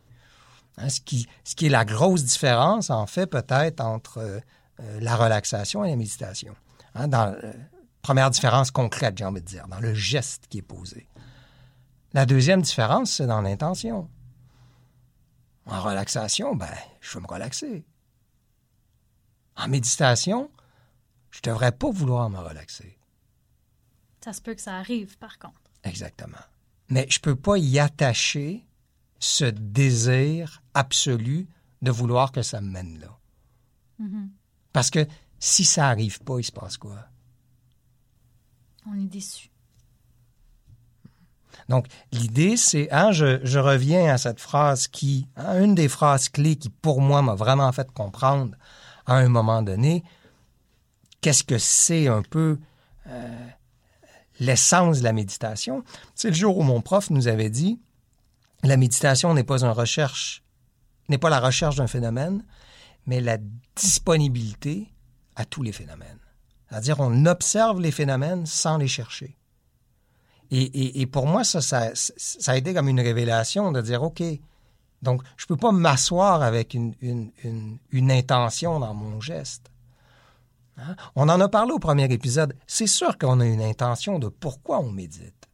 Hein, 0.78 0.88
ce, 0.88 1.00
qui, 1.00 1.26
est 1.62 1.68
la 1.68 1.84
grosse 1.84 2.24
différence, 2.24 2.90
en 2.90 3.06
fait, 3.06 3.26
peut-être 3.26 3.80
entre 3.80 4.18
euh, 4.18 4.40
la 5.00 5.16
relaxation 5.16 5.84
et 5.84 5.90
la 5.90 5.96
méditation. 5.96 6.54
Hein, 6.94 7.08
première 8.02 8.30
différence 8.30 8.70
concrète, 8.70 9.16
j'ai 9.16 9.24
envie 9.24 9.40
de 9.40 9.46
dire, 9.46 9.66
dans 9.68 9.80
le 9.80 9.94
geste 9.94 10.46
qui 10.48 10.58
est 10.58 10.62
posé. 10.62 11.08
La 12.14 12.26
deuxième 12.26 12.60
différence, 12.60 13.12
c'est 13.12 13.26
dans 13.26 13.40
l'intention. 13.40 14.08
En 15.66 15.80
relaxation, 15.80 16.56
ben, 16.56 16.74
je 17.00 17.14
veux 17.14 17.20
me 17.20 17.26
relaxer. 17.26 17.84
En 19.56 19.68
méditation, 19.68 20.50
je 21.30 21.38
ne 21.44 21.52
devrais 21.52 21.72
pas 21.72 21.90
vouloir 21.90 22.28
me 22.30 22.38
relaxer. 22.38 22.98
Ça 24.24 24.32
se 24.32 24.40
peut 24.40 24.54
que 24.54 24.60
ça 24.60 24.76
arrive, 24.76 25.18
par 25.18 25.38
contre. 25.38 25.60
Exactement. 25.84 26.38
Mais 26.88 27.06
je 27.08 27.18
ne 27.18 27.22
peux 27.22 27.36
pas 27.36 27.56
y 27.58 27.78
attacher 27.78 28.66
ce 29.18 29.44
désir 29.44 30.62
absolu 30.74 31.48
de 31.80 31.90
vouloir 31.90 32.32
que 32.32 32.42
ça 32.42 32.60
me 32.60 32.70
mène 32.70 32.98
là. 32.98 33.18
Mm-hmm. 34.00 34.28
Parce 34.72 34.90
que 34.90 35.06
si 35.38 35.64
ça 35.64 35.82
n'arrive 35.82 36.20
pas, 36.22 36.38
il 36.38 36.44
se 36.44 36.52
passe 36.52 36.76
quoi? 36.76 37.06
On 38.86 38.94
est 38.94 39.06
déçu. 39.06 39.51
Donc, 41.68 41.86
l'idée, 42.12 42.56
c'est, 42.56 42.90
hein, 42.92 43.12
je, 43.12 43.58
reviens 43.58 44.12
à 44.12 44.18
cette 44.18 44.40
phrase 44.40 44.88
qui, 44.88 45.26
hein, 45.36 45.62
une 45.62 45.74
des 45.74 45.88
phrases 45.88 46.28
clés 46.28 46.56
qui, 46.56 46.70
pour 46.70 47.00
moi, 47.00 47.22
m'a 47.22 47.34
vraiment 47.34 47.70
fait 47.72 47.90
comprendre 47.92 48.56
à 49.06 49.14
un 49.14 49.28
moment 49.28 49.62
donné, 49.62 50.02
qu'est-ce 51.20 51.44
que 51.44 51.58
c'est 51.58 52.08
un 52.08 52.22
peu 52.22 52.58
euh, 53.08 53.46
l'essence 54.40 54.98
de 54.98 55.04
la 55.04 55.12
méditation? 55.12 55.84
C'est 56.14 56.28
le 56.28 56.34
jour 56.34 56.58
où 56.58 56.62
mon 56.62 56.80
prof 56.80 57.10
nous 57.10 57.28
avait 57.28 57.50
dit, 57.50 57.80
la 58.62 58.76
méditation 58.76 59.34
n'est 59.34 59.44
pas 59.44 59.64
une 59.64 59.70
recherche, 59.70 60.42
n'est 61.08 61.18
pas 61.18 61.30
la 61.30 61.40
recherche 61.40 61.76
d'un 61.76 61.86
phénomène, 61.86 62.44
mais 63.06 63.20
la 63.20 63.38
disponibilité 63.76 64.92
à 65.36 65.44
tous 65.44 65.62
les 65.62 65.72
phénomènes. 65.72 66.18
C'est-à-dire, 66.68 67.00
on 67.00 67.26
observe 67.26 67.80
les 67.80 67.90
phénomènes 67.90 68.46
sans 68.46 68.78
les 68.78 68.88
chercher. 68.88 69.36
Et, 70.54 71.06
pour 71.06 71.26
moi, 71.26 71.44
ça, 71.44 71.62
ça, 71.62 72.52
a 72.52 72.56
été 72.56 72.74
comme 72.74 72.88
une 72.88 73.00
révélation 73.00 73.72
de 73.72 73.80
dire, 73.80 74.02
OK, 74.02 74.22
donc 75.00 75.22
je 75.38 75.44
ne 75.44 75.48
peux 75.48 75.56
pas 75.56 75.72
m'asseoir 75.72 76.42
avec 76.42 76.74
une, 76.74 76.92
intention 78.10 78.78
dans 78.78 78.92
mon 78.92 79.18
geste. 79.18 79.70
Hein? 80.76 80.94
On 81.16 81.30
en 81.30 81.40
a 81.40 81.48
parlé 81.48 81.72
au 81.72 81.78
premier 81.78 82.04
épisode. 82.12 82.54
C'est 82.66 82.86
sûr 82.86 83.16
qu'on 83.16 83.40
a 83.40 83.46
une 83.46 83.62
intention 83.62 84.18
de 84.18 84.28
pourquoi 84.28 84.80
on 84.80 84.90
médite. 84.90 85.48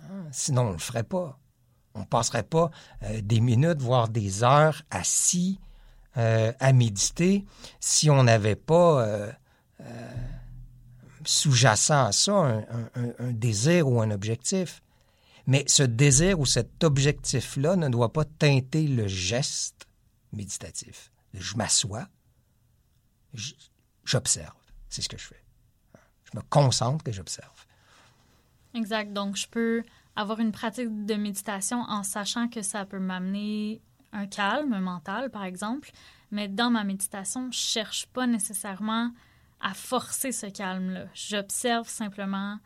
Hein? 0.00 0.26
Sinon, 0.30 0.62
on 0.62 0.68
ne 0.68 0.72
le 0.74 0.78
ferait 0.78 1.02
pas. 1.02 1.36
On 1.94 2.00
ne 2.00 2.04
passerait 2.04 2.44
pas 2.44 2.70
euh, 3.02 3.20
des 3.20 3.40
minutes, 3.40 3.80
voire 3.80 4.08
des 4.08 4.44
heures 4.44 4.82
assis 4.90 5.58
euh, 6.18 6.52
à 6.60 6.72
méditer 6.72 7.44
si 7.80 8.10
on 8.10 8.22
n'avait 8.22 8.54
pas 8.54 9.02
euh, 9.02 9.32
sous-jacent 11.26 12.06
à 12.06 12.12
ça 12.12 12.64
un, 12.94 13.32
désir 13.32 13.88
ou 13.88 14.00
un 14.00 14.10
objectif. 14.10 14.82
Mais 15.46 15.64
ce 15.68 15.82
désir 15.82 16.40
ou 16.40 16.46
cet 16.46 16.82
objectif-là 16.82 17.76
ne 17.76 17.88
doit 17.88 18.12
pas 18.12 18.24
teinter 18.24 18.88
le 18.88 19.06
geste 19.06 19.86
méditatif. 20.32 21.10
Je 21.34 21.56
m'assois, 21.56 22.08
j'observe. 24.04 24.54
C'est 24.88 25.02
ce 25.02 25.08
que 25.08 25.18
je 25.18 25.26
fais. 25.26 25.44
Je 26.24 26.36
me 26.36 26.42
concentre 26.42 27.06
et 27.08 27.12
j'observe. 27.12 27.66
Exact. 28.74 29.12
Donc, 29.12 29.36
je 29.36 29.46
peux 29.46 29.84
avoir 30.16 30.40
une 30.40 30.52
pratique 30.52 31.06
de 31.06 31.14
méditation 31.14 31.82
en 31.82 32.02
sachant 32.02 32.48
que 32.48 32.62
ça 32.62 32.84
peut 32.84 32.98
m'amener 32.98 33.80
un 34.12 34.26
calme 34.26 34.78
mental, 34.80 35.30
par 35.30 35.44
exemple. 35.44 35.90
Mais 36.30 36.48
dans 36.48 36.70
ma 36.70 36.84
méditation, 36.84 37.50
je 37.52 37.58
cherche 37.58 38.06
pas 38.06 38.26
nécessairement 38.26 39.12
à 39.60 39.74
forcer 39.74 40.32
ce 40.32 40.46
calme-là. 40.46 41.06
J'observe 41.14 41.88
simplement 41.88 42.58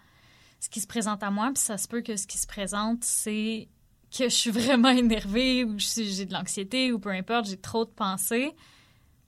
ce 0.61 0.69
qui 0.69 0.81
se 0.81 0.87
présente 0.87 1.23
à 1.23 1.31
moi, 1.31 1.51
puis 1.55 1.63
ça 1.63 1.79
se 1.79 1.89
peut 1.89 2.03
que 2.03 2.17
ce 2.17 2.27
qui 2.27 2.39
se 2.39 2.47
présente, 2.47 3.05
c'est 3.05 3.69
que 4.17 4.25
je 4.25 4.35
suis 4.35 4.51
vraiment 4.53 4.91
énervée 4.91 5.65
ou 5.65 5.79
j'ai 5.79 6.27
de 6.27 6.33
l'anxiété 6.33 6.93
ou 6.93 6.99
peu 6.99 7.11
importe, 7.11 7.47
j'ai 7.47 7.57
trop 7.57 7.85
de 7.85 7.91
pensées. 7.91 8.55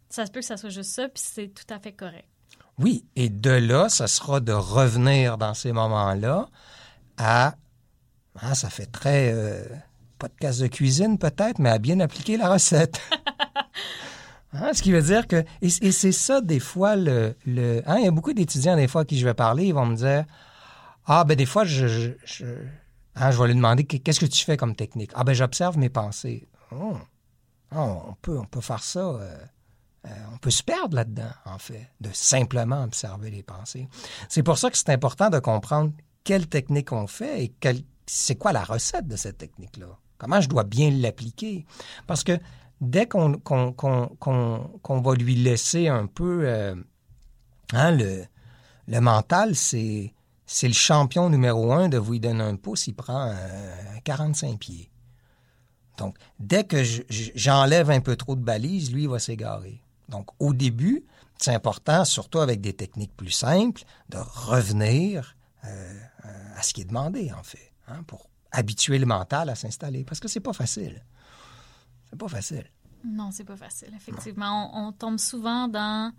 Ça 0.08 0.26
se 0.26 0.30
peut 0.30 0.40
que 0.40 0.46
ça 0.46 0.56
soit 0.56 0.70
juste 0.70 0.90
ça, 0.90 1.08
puis 1.08 1.22
c'est 1.24 1.48
tout 1.48 1.72
à 1.72 1.78
fait 1.78 1.92
correct. 1.92 2.28
Oui, 2.78 3.04
et 3.16 3.28
de 3.28 3.50
là, 3.50 3.88
ça 3.88 4.06
sera 4.06 4.40
de 4.40 4.52
revenir 4.52 5.38
dans 5.38 5.54
ces 5.54 5.72
moments-là 5.72 6.48
à, 7.16 7.54
ah, 8.40 8.54
ça 8.54 8.70
fait 8.70 8.86
très 8.86 9.32
euh, 9.32 9.64
podcast 10.18 10.60
de 10.60 10.66
cuisine 10.66 11.18
peut-être, 11.18 11.58
mais 11.58 11.70
à 11.70 11.78
bien 11.78 12.00
appliquer 12.00 12.36
la 12.36 12.48
recette. 12.50 13.00
Hein, 14.52 14.72
ce 14.74 14.82
qui 14.82 14.92
veut 14.92 15.02
dire 15.02 15.26
que, 15.26 15.44
et, 15.62 15.70
c'est 15.70 16.12
ça 16.12 16.40
des 16.40 16.60
fois 16.60 16.94
le, 16.94 17.36
le 17.46 17.82
hein, 17.86 17.96
il 17.98 18.04
y 18.04 18.08
a 18.08 18.10
beaucoup 18.10 18.34
d'étudiants 18.34 18.76
des 18.76 18.88
fois 18.88 19.02
à 19.02 19.04
qui 19.04 19.18
je 19.18 19.24
vais 19.24 19.34
parler, 19.34 19.66
ils 19.66 19.74
vont 19.74 19.86
me 19.86 19.96
dire, 19.96 20.24
ah 21.06 21.24
ben 21.24 21.36
des 21.36 21.46
fois 21.46 21.64
je, 21.64 22.12
je, 22.24 22.46
hein, 23.14 23.30
je 23.30 23.40
vais 23.40 23.48
lui 23.48 23.54
demander 23.54 23.84
qu'est-ce 23.84 24.20
que 24.20 24.26
tu 24.26 24.44
fais 24.44 24.58
comme 24.58 24.76
technique. 24.76 25.10
Ah 25.14 25.24
ben 25.24 25.32
j'observe 25.32 25.78
mes 25.78 25.88
pensées. 25.88 26.48
Oh. 26.70 26.96
Oh, 27.74 28.02
on 28.08 28.14
peut 28.20 28.38
on 28.38 28.44
peut 28.44 28.60
faire 28.60 28.82
ça. 28.82 29.00
Euh, 29.00 29.36
euh, 30.06 30.10
on 30.34 30.38
peut 30.38 30.50
se 30.50 30.62
perdre 30.62 30.96
là-dedans, 30.96 31.30
en 31.44 31.58
fait, 31.58 31.88
de 32.00 32.10
simplement 32.12 32.82
observer 32.82 33.30
les 33.30 33.42
pensées. 33.42 33.88
C'est 34.28 34.42
pour 34.42 34.58
ça 34.58 34.68
que 34.70 34.76
c'est 34.76 34.90
important 34.90 35.30
de 35.30 35.38
comprendre 35.38 35.92
quelle 36.24 36.48
technique 36.48 36.92
on 36.92 37.06
fait 37.06 37.44
et 37.44 37.54
c'est 38.06 38.34
quoi 38.34 38.52
la 38.52 38.64
recette 38.64 39.06
de 39.06 39.16
cette 39.16 39.38
technique-là? 39.38 39.86
Comment 40.18 40.40
je 40.40 40.48
dois 40.48 40.64
bien 40.64 40.90
l'appliquer? 40.90 41.66
Parce 42.06 42.24
que 42.24 42.38
dès 42.82 43.06
qu'on 43.06 43.40
va 44.86 45.14
lui 45.14 45.36
laisser 45.36 45.88
un 45.88 46.06
peu... 46.06 46.42
Euh, 46.44 46.74
hein, 47.72 47.92
le, 47.92 49.00
mental, 49.00 49.54
c'est 49.54 50.12
le 50.62 50.72
champion 50.72 51.30
numéro 51.30 51.72
un 51.72 51.88
de 51.88 51.96
vous 51.96 52.14
y 52.14 52.20
donner 52.20 52.42
un 52.42 52.56
pouce, 52.56 52.88
il 52.88 52.94
prend 52.94 53.32
45 54.04 54.48
euh, 54.48 54.56
pieds. 54.56 54.90
Donc, 55.96 56.16
dès 56.40 56.64
que 56.64 56.82
j'enlève 57.08 57.90
un 57.90 58.00
peu 58.00 58.16
trop 58.16 58.34
de 58.34 58.42
balises, 58.42 58.92
lui, 58.92 59.04
il 59.04 59.08
va 59.08 59.20
s'égarer. 59.20 59.80
Donc, 60.08 60.28
au 60.40 60.52
début, 60.52 61.04
c'est 61.38 61.54
important, 61.54 62.04
surtout 62.04 62.40
avec 62.40 62.60
des 62.60 62.72
techniques 62.72 63.16
plus 63.16 63.30
simples, 63.30 63.82
de 64.08 64.18
revenir 64.18 65.36
euh, 65.64 66.00
à 66.56 66.62
ce 66.62 66.74
qui 66.74 66.80
est 66.80 66.86
demandé, 66.86 67.30
en 67.32 67.42
fait, 67.44 67.72
hein, 67.86 68.02
pour 68.06 68.28
habituer 68.50 68.98
le 68.98 69.06
mental 69.06 69.48
à 69.50 69.54
s'installer. 69.54 70.04
Parce 70.04 70.18
que 70.18 70.28
c'est 70.28 70.40
pas 70.40 70.52
facile. 70.52 71.02
C'est 72.12 72.18
pas 72.18 72.28
facile. 72.28 72.66
Non, 73.04 73.30
c'est 73.30 73.44
pas 73.44 73.56
facile, 73.56 73.88
effectivement. 73.96 74.70
On, 74.74 74.92
tombe 74.92 75.18
souvent 75.18 75.66
dans 75.66 76.12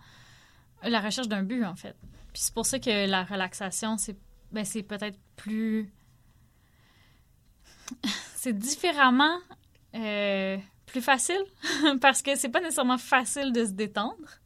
la 0.81 1.00
recherche 1.00 1.27
d'un 1.27 1.43
but, 1.43 1.63
en 1.63 1.75
fait. 1.75 1.95
Puis 2.33 2.41
c'est 2.41 2.53
pour 2.53 2.65
ça 2.65 2.79
que 2.79 3.07
la 3.07 3.23
relaxation, 3.23 3.97
c'est 3.97 4.17
ben, 4.51 4.65
peut-être 4.65 5.19
plus. 5.35 5.93
c'est 8.35 8.57
différemment 8.57 9.38
euh, 9.93 10.57
plus 10.88 11.01
facile 11.01 11.43
parce 12.01 12.23
que 12.23 12.35
c'est 12.35 12.50
pas 12.50 12.59
nécessairement 12.59 12.97
facile 12.97 13.53
de 13.53 13.65
se 13.65 13.71
détendre, 13.71 14.39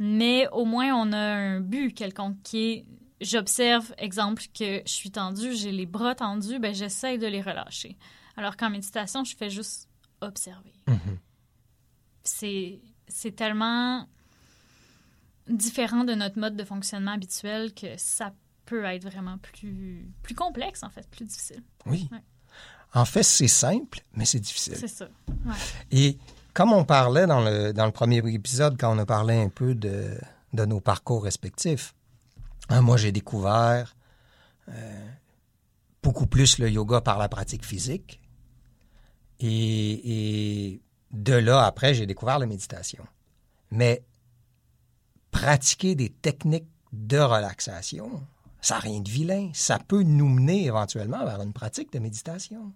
mais 0.00 0.48
au 0.48 0.64
moins 0.64 0.92
on 0.92 1.12
a 1.12 1.18
un 1.18 1.60
but 1.60 1.94
quelconque 1.94 2.42
qui 2.42 2.58
est 2.58 2.86
j'observe, 3.20 3.94
exemple, 3.96 4.42
que 4.52 4.82
je 4.84 4.92
suis 4.92 5.10
tendue, 5.10 5.54
j'ai 5.54 5.70
les 5.70 5.86
bras 5.86 6.14
tendus, 6.14 6.58
ben 6.58 6.74
j'essaie 6.74 7.16
de 7.16 7.26
les 7.26 7.40
relâcher. 7.40 7.96
Alors 8.36 8.56
qu'en 8.56 8.70
méditation, 8.70 9.24
je 9.24 9.36
fais 9.36 9.50
juste 9.50 9.88
observer. 10.24 10.74
Mm-hmm. 10.86 11.18
C'est 12.22 12.80
C'est 13.08 13.36
tellement 13.36 14.08
différent 15.48 16.04
de 16.04 16.14
notre 16.14 16.38
mode 16.38 16.56
de 16.56 16.64
fonctionnement 16.64 17.12
habituel 17.12 17.74
que 17.74 17.96
ça 17.98 18.32
peut 18.64 18.84
être 18.84 19.04
vraiment 19.04 19.36
plus, 19.38 20.10
plus 20.22 20.34
complexe, 20.34 20.82
en 20.82 20.88
fait, 20.88 21.06
plus 21.10 21.26
difficile. 21.26 21.62
Oui. 21.84 22.08
En 22.94 23.04
fait, 23.04 23.22
c'est 23.24 23.48
simple, 23.48 24.00
mais 24.14 24.24
c'est 24.24 24.40
difficile. 24.40 24.76
C'est 24.76 24.88
ça. 24.88 25.08
Et 25.90 26.18
comme 26.54 26.72
on 26.72 26.84
parlait 26.84 27.26
dans 27.26 27.42
le, 27.44 27.72
dans 27.72 27.84
le 27.84 27.92
premier 27.92 28.18
épisode, 28.32 28.78
quand 28.80 28.96
on 28.96 28.98
a 28.98 29.04
parlé 29.04 29.34
un 29.36 29.50
peu 29.50 29.74
de, 29.74 30.18
de 30.54 30.64
nos 30.64 30.80
parcours 30.80 31.24
respectifs, 31.24 31.94
hein, 32.70 32.80
moi, 32.80 32.96
j'ai 32.96 33.12
découvert 33.12 33.96
euh, 34.70 35.08
beaucoup 36.02 36.26
plus 36.26 36.58
le 36.58 36.70
yoga 36.70 37.02
par 37.02 37.18
la 37.18 37.28
pratique 37.28 37.66
physique. 37.66 38.20
Et, 39.40 40.80
de 41.10 41.34
là, 41.34 41.64
après, 41.64 41.94
j'ai 41.94 42.06
découvert 42.06 42.38
la 42.38 42.46
méditation. 42.46 43.04
Mais 43.70 44.04
pratiquer 45.30 45.94
des 45.94 46.10
techniques 46.10 46.68
de 46.92 47.18
relaxation, 47.18 48.22
ça 48.60 48.74
n'a 48.74 48.80
rien 48.80 49.00
de 49.00 49.08
vilain. 49.08 49.50
Ça 49.52 49.78
peut 49.78 50.02
nous 50.02 50.28
mener 50.28 50.66
éventuellement 50.66 51.24
vers 51.24 51.42
une 51.42 51.52
pratique 51.52 51.92
de 51.92 51.98
méditation. 51.98 52.72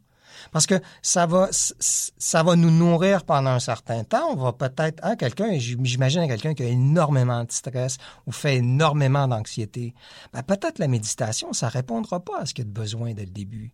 Parce 0.52 0.66
que 0.66 0.80
ça 1.02 1.26
va, 1.26 2.56
nous 2.56 2.70
nourrir 2.70 3.24
pendant 3.24 3.50
un 3.50 3.60
certain 3.60 4.04
temps. 4.04 4.30
On 4.30 4.36
va 4.36 4.52
peut-être, 4.52 5.02
hein, 5.02 5.16
quelqu'un, 5.16 5.58
j'imagine 5.58 6.26
quelqu'un 6.26 6.54
qui 6.54 6.62
a 6.62 6.66
énormément 6.66 7.44
de 7.44 7.52
stress 7.52 7.98
ou 8.26 8.32
fait 8.32 8.56
énormément 8.56 9.28
d'anxiété. 9.28 9.94
Ben, 10.32 10.42
peut-être 10.42 10.78
la 10.78 10.88
méditation, 10.88 11.52
ça 11.52 11.68
répondra 11.68 12.20
pas 12.20 12.40
à 12.40 12.46
ce 12.46 12.54
qu'il 12.54 12.64
y 12.64 12.68
a 12.68 12.70
de 12.70 12.74
besoin 12.74 13.14
dès 13.14 13.24
le 13.24 13.30
début. 13.30 13.72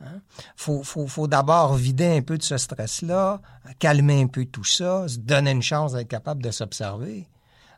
Il 0.00 0.06
hein? 0.06 0.20
faut, 0.56 0.82
faut, 0.82 1.06
faut 1.06 1.26
d'abord 1.26 1.74
vider 1.74 2.16
un 2.16 2.22
peu 2.22 2.38
de 2.38 2.42
ce 2.42 2.56
stress-là, 2.56 3.40
calmer 3.78 4.22
un 4.22 4.26
peu 4.26 4.46
tout 4.46 4.64
ça, 4.64 5.06
se 5.08 5.18
donner 5.18 5.50
une 5.50 5.62
chance 5.62 5.92
d'être 5.92 6.08
capable 6.08 6.42
de 6.42 6.50
s'observer. 6.50 7.28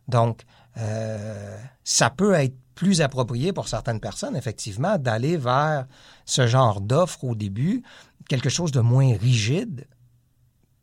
Donc, 0.08 0.42
euh, 0.76 1.58
ça 1.84 2.10
peut 2.10 2.34
être 2.34 2.54
plus 2.74 3.00
approprié 3.00 3.52
pour 3.52 3.68
certaines 3.68 4.00
personnes, 4.00 4.36
effectivement, 4.36 4.98
d'aller 4.98 5.36
vers 5.36 5.86
ce 6.24 6.46
genre 6.46 6.80
d'offre 6.80 7.24
au 7.24 7.34
début, 7.34 7.82
quelque 8.28 8.48
chose 8.48 8.72
de 8.72 8.80
moins 8.80 9.16
rigide 9.16 9.86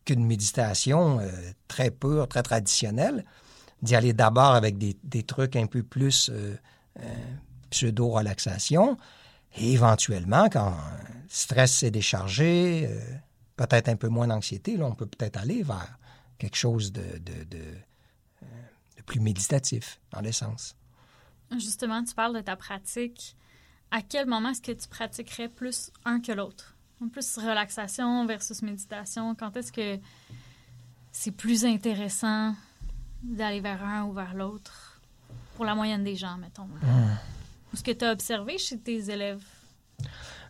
qu'une 0.05 0.25
méditation 0.25 1.19
euh, 1.19 1.29
très 1.67 1.91
pure, 1.91 2.27
très 2.27 2.43
traditionnelle, 2.43 3.25
d'y 3.81 3.95
aller 3.95 4.13
d'abord 4.13 4.55
avec 4.55 4.77
des, 4.77 5.23
trucs 5.23 5.55
un 5.55 5.65
peu 5.65 5.83
plus 5.83 6.29
euh, 6.33 6.55
pseudo-relaxation, 7.69 8.97
et 9.55 9.73
éventuellement, 9.73 10.49
quand 10.49 10.71
le 10.71 11.29
stress 11.29 11.77
s'est 11.77 11.91
déchargé, 11.91 12.89
peut-être 13.55 13.89
un 13.89 13.95
peu 13.95 14.07
moins 14.07 14.27
d'anxiété, 14.27 14.77
là, 14.77 14.85
on 14.85 14.95
peut 14.95 15.05
peut-être 15.07 15.37
aller 15.37 15.63
vers 15.63 15.97
quelque 16.37 16.55
chose 16.55 16.91
de, 16.91 17.19
de 17.19 19.03
plus 19.05 19.19
méditatif, 19.19 19.99
dans 20.11 20.21
l'essence. 20.21 20.75
Justement, 21.53 22.03
tu 22.03 22.13
parles 22.13 22.35
de 22.35 22.41
ta 22.41 22.55
pratique. 22.55 23.35
À 23.89 24.03
quel 24.03 24.27
moment 24.27 24.49
est-ce 24.49 24.61
que 24.61 24.71
tu 24.71 24.87
pratiquerais 24.87 25.49
plus 25.49 25.91
un 26.05 26.21
que 26.21 26.31
l'autre? 26.31 26.75
Plus 27.11 27.37
relaxation 27.37 28.25
versus 28.27 28.61
méditation. 28.61 29.33
Quand 29.33 29.57
est-ce 29.57 29.71
que 29.71 29.99
c'est 31.11 31.31
plus 31.31 31.65
intéressant 31.65 32.53
d'aller 33.23 33.61
vers 33.61 33.83
un 33.83 34.03
ou 34.03 34.13
vers 34.13 34.35
l'autre 34.35 35.01
pour 35.55 35.65
la 35.65 35.73
moyenne 35.73 36.03
des 36.03 36.15
gens, 36.15 36.37
mettons? 36.37 36.67
Ou 37.73 37.77
ce 37.77 37.83
que 37.83 37.91
tu 37.91 38.05
as 38.05 38.11
observé 38.11 38.57
chez 38.57 38.79
tes 38.79 39.09
élèves? 39.09 39.43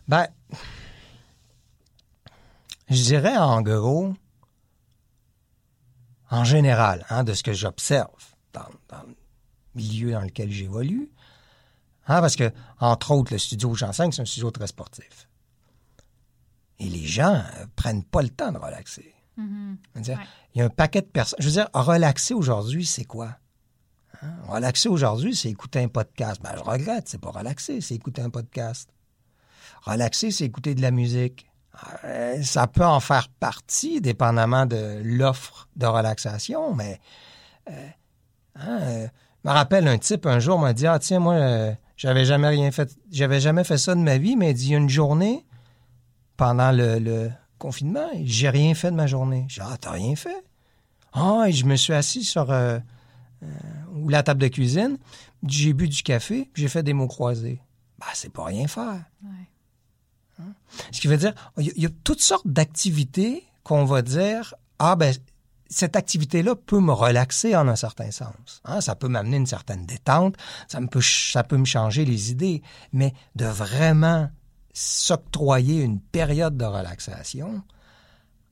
Ben, 0.08 0.26
je 2.88 3.02
dirais 3.02 3.36
en 3.36 3.62
gros, 3.62 4.14
en 6.30 6.44
général, 6.44 7.04
hein, 7.10 7.24
de 7.24 7.34
ce 7.34 7.42
que 7.42 7.52
j'observe 7.52 8.34
dans, 8.52 8.68
dans, 8.88 9.02
le 9.06 9.14
milieu 9.74 10.12
dans 10.12 10.22
lequel 10.22 10.50
j'évolue. 10.50 11.10
Hein, 12.06 12.20
parce 12.20 12.36
que, 12.36 12.52
entre 12.80 13.12
autres, 13.12 13.32
le 13.32 13.38
studio 13.38 13.68
où 13.68 13.74
j'enseigne, 13.74 14.10
c'est 14.10 14.22
un 14.22 14.24
studio 14.26 14.50
très 14.50 14.66
sportif. 14.66 15.28
Et 16.80 16.88
les 16.88 17.06
gens 17.06 17.34
ne 17.34 17.62
euh, 17.62 17.66
prennent 17.76 18.02
pas 18.02 18.22
le 18.22 18.30
temps 18.30 18.50
de 18.50 18.58
relaxer. 18.58 19.14
Mm-hmm. 19.38 19.76
Il 20.54 20.58
y 20.58 20.62
a 20.62 20.64
un 20.64 20.70
paquet 20.70 21.02
de 21.02 21.06
personnes. 21.06 21.38
Je 21.40 21.46
veux 21.46 21.52
dire, 21.52 21.68
relaxer 21.72 22.34
aujourd'hui, 22.34 22.86
c'est 22.86 23.04
quoi? 23.04 23.36
Relaxer 24.48 24.88
aujourd'hui, 24.88 25.34
c'est 25.34 25.48
écouter 25.48 25.82
un 25.82 25.88
podcast. 25.88 26.40
Ben, 26.42 26.52
je 26.56 26.62
regrette, 26.62 27.08
c'est 27.08 27.20
pas 27.20 27.30
relaxer, 27.30 27.80
c'est 27.80 27.94
écouter 27.94 28.22
un 28.22 28.30
podcast. 28.30 28.90
relaxer, 29.82 30.30
c'est 30.30 30.44
écouter 30.44 30.74
de 30.74 30.82
la 30.82 30.90
musique. 30.90 31.46
Euh, 32.04 32.42
ça 32.42 32.66
peut 32.66 32.84
en 32.84 33.00
faire 33.00 33.28
partie, 33.28 34.00
dépendamment 34.00 34.66
de 34.66 35.00
l'offre 35.02 35.68
de 35.76 35.86
relaxation, 35.86 36.74
mais 36.74 37.00
euh, 37.70 37.88
hein, 38.56 38.78
euh, 38.82 39.08
je 39.42 39.48
me 39.48 39.54
rappelle 39.54 39.88
un 39.88 39.96
type 39.96 40.26
un 40.26 40.40
jour 40.40 40.58
m'a 40.58 40.74
dit 40.74 40.86
Ah 40.86 40.98
tiens, 40.98 41.20
moi, 41.20 41.74
j'avais 41.96 42.26
jamais 42.26 42.48
rien 42.48 42.70
fait, 42.70 42.94
j'avais 43.10 43.40
jamais 43.40 43.64
fait 43.64 43.78
ça 43.78 43.94
de 43.94 44.00
ma 44.00 44.18
vie, 44.18 44.36
mais 44.36 44.50
il 44.50 44.54
dit 44.54 44.74
une 44.74 44.90
journée 44.90 45.46
pendant 46.36 46.72
le, 46.72 47.30
confinement, 47.58 48.08
j'ai 48.22 48.48
rien 48.48 48.74
fait 48.74 48.90
de 48.90 48.96
ma 48.96 49.06
journée. 49.06 49.46
J'ai 49.48 49.62
dit 49.62 49.66
Ah, 49.70 49.76
t'as 49.80 49.92
rien 49.92 50.16
fait? 50.16 50.44
Ah, 51.12 51.44
et 51.46 51.52
je 51.52 51.64
me 51.64 51.76
suis 51.76 51.94
assis 51.94 52.24
sur 52.24 52.50
ou 54.00 54.08
la 54.08 54.22
table 54.22 54.40
de 54.40 54.48
cuisine, 54.48 54.98
j'ai 55.46 55.72
bu 55.72 55.88
du 55.88 56.02
café, 56.02 56.50
j'ai 56.54 56.68
fait 56.68 56.82
des 56.82 56.92
mots 56.92 57.08
croisés. 57.08 57.60
Ben, 57.98 58.06
c'est 58.14 58.32
pas 58.32 58.44
rien 58.44 58.66
faire. 58.66 59.04
Hein? 59.24 60.52
Ce 60.90 61.00
qui 61.00 61.06
veut 61.06 61.16
dire, 61.16 61.34
il 61.58 61.72
y, 61.76 61.86
a 61.86 61.90
toutes 62.04 62.22
sortes 62.22 62.46
d'activités 62.46 63.44
qu'on 63.62 63.84
va 63.84 64.02
dire, 64.02 64.54
ah 64.78 64.96
ben, 64.96 65.14
cette 65.68 65.96
activité-là 65.96 66.56
peut 66.56 66.80
me 66.80 66.92
relaxer 66.92 67.54
en 67.54 67.68
un 67.68 67.76
certain 67.76 68.10
sens. 68.10 68.62
Hein? 68.64 68.80
Ça 68.80 68.94
peut 68.94 69.08
m'amener 69.08 69.36
une 69.36 69.46
certaine 69.46 69.84
détente, 69.86 70.36
ça, 70.66 70.80
me 70.80 70.86
peut, 70.86 71.02
ça 71.02 71.44
peut 71.44 71.58
me 71.58 71.64
changer 71.64 72.04
les 72.04 72.30
idées, 72.30 72.62
mais 72.92 73.12
de 73.36 73.44
vraiment 73.44 74.30
s'octroyer 74.72 75.82
une 75.82 76.00
période 76.00 76.56
de 76.56 76.64
relaxation, 76.64 77.62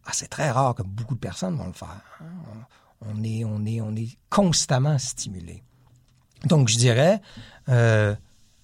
ah, 0.04 0.10
c'est 0.12 0.28
très 0.28 0.50
rare 0.50 0.74
que 0.74 0.82
beaucoup 0.82 1.14
de 1.14 1.20
personnes 1.20 1.56
vont 1.56 1.66
le 1.66 1.72
faire. 1.72 2.00
Hein? 2.20 2.26
On, 2.52 2.64
est, 3.22 3.44
on, 3.44 3.64
est, 3.64 3.80
on 3.80 3.94
est 3.94 4.16
constamment 4.30 4.98
stimulé. 4.98 5.62
Donc, 6.46 6.68
je 6.68 6.76
dirais, 6.76 7.20
euh, 7.68 8.14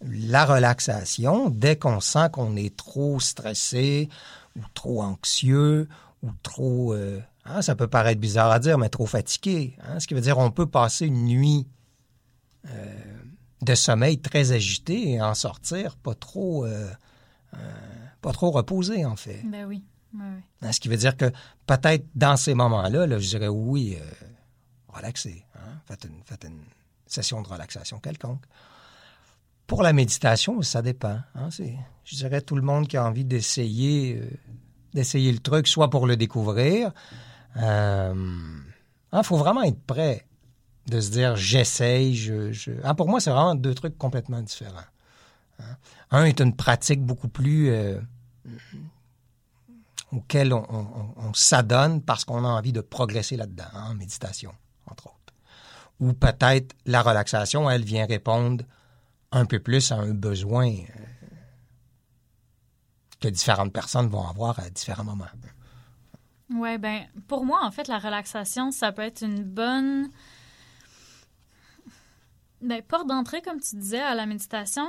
la 0.03 0.45
relaxation, 0.45 1.51
dès 1.51 1.77
qu'on 1.77 2.01
sent 2.01 2.31
qu'on 2.33 2.57
est 2.57 2.77
trop 2.77 3.21
stressé 3.21 4.09
ou 4.57 4.61
trop 4.75 5.03
anxieux 5.03 5.89
ou 6.23 6.31
trop... 6.43 6.95
Euh, 6.95 7.21
hein, 7.45 7.63
ça 7.63 7.75
peut 7.75 7.89
paraître 7.89 8.21
bizarre 8.21 8.51
à 8.51 8.59
dire, 8.59 8.79
mais 8.79 8.89
trop 8.89 9.07
fatigué. 9.07 9.77
Hein, 9.83 10.01
ce 10.01 10.07
qui 10.07 10.15
veut 10.15 10.21
dire 10.21 10.37
qu'on 10.37 10.51
peut 10.51 10.67
passer 10.67 11.07
une 11.07 11.25
nuit 11.25 11.67
euh, 12.69 12.95
de 13.63 13.75
sommeil 13.75 14.19
très 14.19 14.53
agité 14.53 15.11
et 15.13 15.23
en 15.23 15.35
sortir 15.35 15.97
pas 15.97 16.15
trop, 16.15 16.67
pas 18.21 18.33
trop 18.33 18.51
reposé, 18.51 19.05
en 19.05 19.17
fait. 19.17 19.43
Ben 19.45 19.65
oui. 19.67 19.83
Hein, 20.21 20.73
ce 20.73 20.81
qui 20.81 20.89
veut 20.89 20.97
dire 20.97 21.17
que 21.17 21.31
peut-être 21.67 22.07
dans 22.15 22.37
ces 22.37 22.55
moments-là, 22.55 23.07
là, 23.07 23.19
je 23.19 23.29
dirais 23.29 23.49
oui, 23.49 23.99
relaxer. 24.89 25.45
Faites, 25.87 26.05
une, 26.05 26.23
faites 26.25 26.45
une 26.45 26.63
session 27.07 27.43
de 27.43 27.49
relaxation 27.49 27.99
quelconque. 27.99 28.45
Pour 29.67 29.83
la 29.83 29.93
méditation, 29.93 30.61
ça 30.63 30.83
dépend. 30.83 31.19
Hein, 31.35 31.49
je 32.05 32.17
dirais 32.17 32.41
tout 32.41 32.57
le 32.57 32.63
monde 32.63 32.87
qui 32.87 32.97
a 32.97 33.05
envie 33.05 33.25
d'essayer 33.25 34.19
euh, 34.19 34.31
d'essayer 34.93 35.33
le 35.33 35.39
truc, 35.39 35.67
soit 35.67 35.91
pour 35.91 36.07
le 36.07 36.17
découvrir. 36.17 36.93
Il 37.57 37.63
euh, 37.65 38.15
hein, 39.13 39.23
faut 39.23 39.37
vraiment 39.37 39.63
être 39.63 39.81
prêt 39.81 40.27
de 40.87 41.01
se 41.01 41.11
dire 41.11 41.37
j'essaye. 41.37 42.15
Je, 42.15 42.53
hein, 42.85 42.95
pour 42.95 43.09
moi, 43.09 43.21
c'est 43.21 43.31
vraiment 43.31 43.55
deux 43.55 43.75
trucs 43.75 43.97
complètement 43.97 44.41
différents. 44.41 44.85
Un 46.11 46.25
est 46.25 46.41
une 46.41 46.55
pratique 46.55 47.03
beaucoup 47.03 47.29
plus 47.29 47.71
euh, 47.71 48.01
auquel 50.15 50.53
on, 50.53 51.33
s'adonne 51.35 52.03
parce 52.03 52.25
qu'on 52.25 52.45
a 52.45 52.49
envie 52.49 52.73
de 52.73 52.81
progresser 52.81 53.37
là-dedans, 53.37 53.65
en 53.75 53.95
méditation, 53.95 54.53
entre 54.87 55.07
autres. 55.07 55.35
Ou 56.01 56.13
peut-être 56.13 56.75
la 56.87 57.03
relaxation, 57.03 57.69
elle 57.71 57.85
vient 57.85 58.07
répondre 58.07 58.65
un 59.33 59.47
peu 59.47 59.59
plus 59.59 59.91
à 59.91 59.97
un 59.97 60.15
besoin 60.15 60.69
euh, 60.69 60.83
que 63.21 63.29
différentes 63.29 63.73
personnes 63.73 64.09
vont 64.09 64.27
avoir 64.27 64.59
à 64.61 64.71
différents 64.71 65.05
moments. 65.05 65.27
Oui, 66.51 66.79
ben 66.79 67.07
pour 67.27 67.45
moi, 67.45 67.61
en 67.65 67.71
fait, 67.71 67.89
la 67.89 67.99
relaxation, 67.99 68.71
ça 68.71 68.93
peut 68.93 69.03
être 69.03 69.23
une 69.23 69.43
bonne 69.43 70.11
ben, 72.61 72.83
porte 72.83 73.09
d'entrée, 73.09 73.43
comme 73.43 73.61
tu 73.61 73.77
disais, 73.77 74.01
à 74.01 74.15
la 74.15 74.27
méditation, 74.27 74.87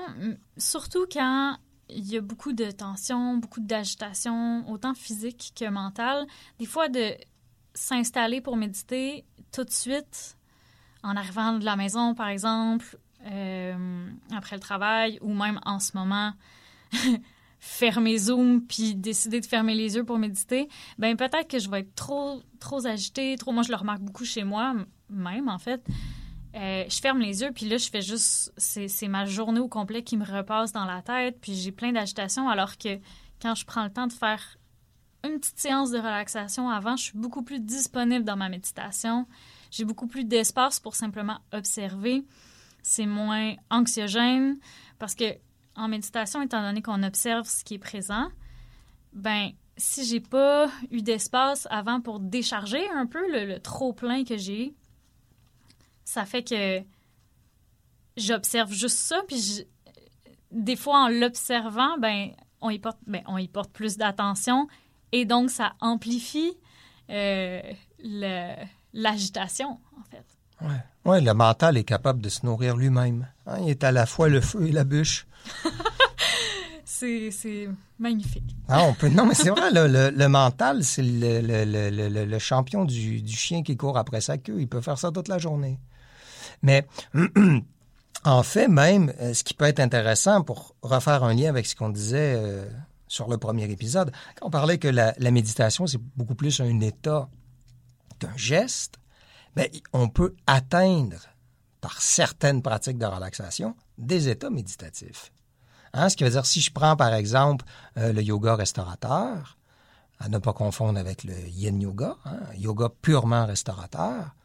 surtout 0.58 1.06
quand 1.12 1.58
il 1.90 2.12
y 2.12 2.18
a 2.18 2.22
beaucoup 2.22 2.54
de 2.54 2.72
tension, 2.72 3.38
beaucoup 3.38 3.60
d'agitation, 3.60 4.70
autant 4.70 4.94
physique 4.94 5.54
que 5.56 5.70
mentale. 5.70 6.26
Des 6.60 6.66
fois, 6.66 6.90
de 6.90 7.16
s'installer 7.74 8.42
pour 8.42 8.58
méditer 8.58 9.26
tout 9.52 9.64
de 9.64 9.72
suite, 9.72 10.38
en 11.04 11.16
arrivant 11.16 11.54
de 11.60 11.66
la 11.66 11.76
maison, 11.76 12.16
par 12.16 12.30
exemple, 12.30 12.98
euh, 13.28 14.08
après 14.36 14.56
le 14.56 14.60
travail 14.60 15.20
ou 15.22 15.34
même 15.34 15.60
en 15.66 15.80
ce 15.80 15.96
moment 15.96 16.34
fermer 17.60 18.18
Zoom 18.18 18.62
puis 18.62 18.96
décider 18.96 19.40
de 19.40 19.46
fermer 19.46 19.74
les 19.74 19.96
yeux 19.96 20.04
pour 20.04 20.20
méditer, 20.20 20.68
ben 21.00 21.18
peut-être 21.18 21.48
que 21.48 21.58
je 21.58 21.70
vais 21.70 21.80
être 21.80 21.96
trop 21.96 22.42
trop 22.60 22.86
agitée, 22.86 23.36
trop 23.38 23.52
moi 23.52 23.64
je 23.64 23.70
le 23.70 23.78
remarque 23.78 24.02
beaucoup 24.02 24.26
chez 24.26 24.44
moi 24.44 24.76
même 25.10 25.50
en 25.50 25.58
fait. 25.58 25.84
Euh, 26.56 26.86
je 26.88 27.00
ferme 27.02 27.20
les 27.20 27.42
yeux 27.42 27.52
puis 27.54 27.68
là 27.68 27.76
je 27.76 27.90
fais 27.90 28.02
juste 28.02 28.54
c'est 28.58 29.08
ma 29.10 29.26
journée 29.26 29.60
au 29.60 29.68
complet 29.68 30.04
qui 30.04 30.16
me 30.16 30.24
repasse 30.24 30.72
dans 30.72 30.86
la 30.86 31.02
tête 31.02 31.38
puis 31.42 31.54
j'ai 31.54 31.74
plein 31.74 31.92
d'agitation 31.92 32.48
alors 32.48 32.78
que 32.78 32.98
quand 33.42 33.56
je 33.56 33.66
prends 33.66 33.84
le 33.84 33.92
temps 33.92 34.08
de 34.08 34.14
faire 34.14 34.58
une 35.26 35.40
petite 35.40 35.60
séance 35.60 35.92
de 35.92 35.98
relaxation 35.98 36.70
avant, 36.70 36.96
je 36.96 37.06
suis 37.06 37.18
beaucoup 37.18 37.42
plus 37.42 37.60
disponible 37.60 38.24
dans 38.24 38.36
ma 38.36 38.48
méditation. 38.48 39.26
J'ai 39.72 39.84
beaucoup 39.84 40.08
plus 40.08 40.24
d'espace 40.24 40.80
pour 40.80 40.96
simplement 40.96 41.40
observer 41.52 42.24
c'est 42.84 43.08
moins 43.08 43.56
anxiogène 43.72 44.58
parce 45.00 45.16
que 45.16 45.26
en 45.76 45.88
méditation, 45.88 46.42
étant 46.42 46.62
donné 46.62 46.82
qu'on 46.82 47.04
observe 47.04 47.48
ce 47.48 47.64
qui 47.64 47.74
est 47.74 47.80
présent, 47.80 48.30
ben 49.12 49.50
si 49.76 50.06
j'ai 50.06 50.22
pas 50.22 50.70
eu 50.92 51.02
d'espace 51.02 51.68
avant 51.70 52.00
pour 52.00 52.20
décharger 52.20 52.88
un 52.92 53.08
peu 53.08 53.20
le, 53.30 53.60
trop 53.60 53.92
plein 53.92 54.24
que 54.24 54.38
j'ai, 54.38 54.74
ça 56.06 56.26
fait 56.26 56.44
que 56.44 56.82
j'observe 58.16 58.72
juste 58.72 58.98
ça 58.98 59.22
puis 59.28 59.68
des 60.52 60.78
fois 60.78 61.06
en 61.06 61.10
l'observant, 61.10 61.98
ben 62.00 62.30
on 62.62 62.70
y 62.70 62.80
porte 62.80 63.00
ben, 63.06 63.22
on 63.28 63.38
y 63.38 63.48
porte 63.48 63.72
plus 63.72 63.98
d'attention 63.98 64.68
et 65.12 65.26
donc 65.26 65.50
ça 65.50 65.74
amplifie 65.82 66.54
euh, 67.10 67.62
l'agitation 68.94 69.80
en 70.00 70.04
fait. 70.10 70.26
Ouais. 70.62 70.82
Oui, 71.04 71.24
le 71.24 71.34
mental 71.34 71.78
est 71.78 71.84
capable 71.84 72.22
de 72.22 72.30
se 72.30 72.46
nourrir 72.46 72.78
lui-même. 72.78 73.28
Hein. 73.46 73.58
Il 73.62 73.70
est 73.70 73.84
à 73.84 73.92
la 73.92 74.06
fois 74.06 74.30
le 74.30 74.42
feu 74.42 74.66
et 74.66 74.72
la 74.72 74.86
bûche. 74.86 75.28
c'est 76.86 77.70
magnifique. 78.00 78.56
Ah, 78.68 78.84
on 78.84 78.94
peut... 78.94 79.10
Non, 79.10 79.26
mais 79.26 79.36
c'est 79.36 79.50
vrai, 79.50 79.70
le, 79.72 80.28
mental, 80.28 80.84
c'est 80.84 81.04
le, 81.04 82.40
champion 82.40 82.86
du, 82.86 83.28
chien 83.28 83.64
qui 83.64 83.78
court 83.78 83.98
après 83.98 84.22
sa 84.22 84.38
queue. 84.38 84.60
Il 84.60 84.68
peut 84.68 84.82
faire 84.82 84.98
ça 84.98 85.12
toute 85.12 85.28
la 85.28 85.38
journée. 85.38 85.80
Mais 86.62 86.88
en 88.24 88.44
fait, 88.44 88.68
même, 88.68 89.14
euh, 89.22 89.34
ce 89.34 89.44
qui 89.44 89.54
peut 89.54 89.66
être 89.66 89.80
intéressant 89.80 90.44
pour 90.44 90.76
refaire 90.82 91.24
un 91.24 91.34
lien 91.34 91.50
avec 91.50 91.66
ce 91.66 91.76
qu'on 91.76 91.90
disait 91.90 92.36
euh, 92.38 92.68
sur 93.08 93.30
le 93.30 93.38
premier 93.38 93.70
épisode, 93.70 94.12
quand 94.36 94.48
on 94.48 94.52
parlait 94.52 94.78
que 94.78 94.88
la 94.88 95.32
méditation, 95.32 95.88
c'est 95.88 96.02
beaucoup 96.16 96.36
plus 96.36 96.60
un 96.60 96.80
état 96.80 97.30
qu'un 98.20 98.36
geste, 98.36 99.00
mais 99.56 99.72
on 99.94 100.10
peut 100.10 100.36
atteindre, 100.48 101.18
par 101.82 102.02
certaines 102.02 102.64
pratiques 102.64 102.98
de 102.98 103.06
relaxation, 103.06 103.76
des 104.00 104.28
états 104.28 104.50
méditatifs. 104.50 105.32
Hein, 105.94 106.10
ce 106.10 106.18
qui 106.18 106.24
veut 106.24 106.32
dire, 106.32 106.46
si 106.46 106.60
je 106.60 106.72
prends 106.72 106.96
par 106.96 107.14
exemple 107.14 107.64
euh, 107.98 108.12
le 108.12 108.22
yoga 108.22 108.56
restaurateur, 108.56 109.58
à 110.20 110.30
ne 110.30 110.38
pas 110.40 110.54
confondre 110.54 111.00
avec 111.00 111.24
le 111.24 111.34
yin 111.48 111.80
yoga, 111.80 112.16
hein, 112.26 112.40
yoga 112.58 112.90
purement 113.02 113.46
restaurateur, 113.46 114.36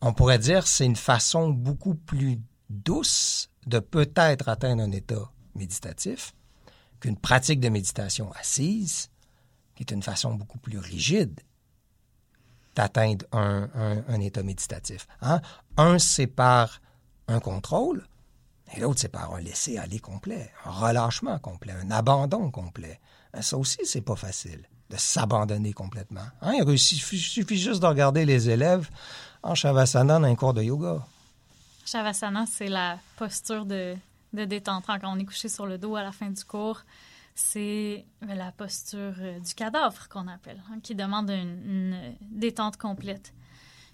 on 0.00 0.12
pourrait 0.12 0.38
dire 0.38 0.66
c'est 0.66 0.86
une 0.86 0.96
façon 0.96 1.50
beaucoup 1.50 1.94
plus 1.94 2.40
douce 2.70 3.50
de 3.66 3.78
peut-être 3.78 4.48
atteindre 4.48 4.82
un 4.82 4.92
état 4.92 5.30
méditatif 5.54 6.34
qu'une 7.00 7.16
pratique 7.16 7.60
de 7.60 7.68
méditation 7.68 8.32
assise, 8.32 9.10
qui 9.74 9.82
est 9.82 9.90
une 9.90 10.02
façon 10.02 10.34
beaucoup 10.34 10.58
plus 10.58 10.78
rigide 10.78 11.40
d'atteindre 12.74 13.24
un, 13.32 14.20
état 14.20 14.42
méditatif. 14.42 15.06
Hein? 15.22 15.40
Un, 15.76 15.98
c'est 15.98 16.26
par 16.26 16.80
un 17.28 17.40
contrôle, 17.40 18.06
et 18.74 18.80
l'autre, 18.80 19.00
c'est 19.00 19.08
par 19.08 19.34
un 19.34 19.40
laisser-aller 19.40 19.98
complet, 19.98 20.52
un 20.64 20.70
relâchement 20.70 21.38
complet, 21.38 21.72
un 21.72 21.90
abandon 21.90 22.50
complet. 22.50 23.00
Hein, 23.32 23.42
ça 23.42 23.56
aussi, 23.56 23.78
c'est 23.84 24.02
pas 24.02 24.16
facile 24.16 24.68
de 24.90 24.96
s'abandonner 24.96 25.72
complètement. 25.72 26.26
Hein? 26.42 26.54
Il 26.66 26.78
suffit 26.78 27.58
juste 27.58 27.80
de 27.80 27.86
regarder 27.86 28.24
les 28.24 28.50
élèves 28.50 28.88
en 29.42 29.54
Shavasana 29.54 30.18
dans 30.18 30.26
un 30.26 30.34
cours 30.34 30.54
de 30.54 30.62
yoga. 30.62 31.04
Shavasana, 31.84 32.46
c'est 32.46 32.68
la 32.68 32.98
posture 33.16 33.64
de, 33.64 33.94
de 34.32 34.44
détente 34.44 34.84
quand 34.86 34.98
on 35.04 35.18
est 35.18 35.24
couché 35.24 35.48
sur 35.48 35.66
le 35.66 35.78
dos 35.78 35.96
à 35.96 36.02
la 36.02 36.12
fin 36.12 36.30
du 36.30 36.44
cours 36.44 36.82
c'est 37.36 38.06
la 38.22 38.50
posture 38.50 39.14
euh, 39.20 39.38
du 39.38 39.54
cadavre 39.54 40.08
qu'on 40.08 40.26
appelle, 40.26 40.60
hein, 40.70 40.78
qui 40.82 40.94
demande 40.94 41.30
une, 41.30 41.94
détente 42.22 42.78
complète. 42.78 43.34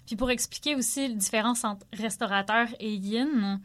Puis 0.07 0.15
pour 0.15 0.31
expliquer 0.31 0.75
aussi 0.75 1.09
la 1.09 1.15
différence 1.15 1.63
entre 1.63 1.85
restaurateur 1.93 2.67
et 2.79 2.93
yin, 2.93 3.59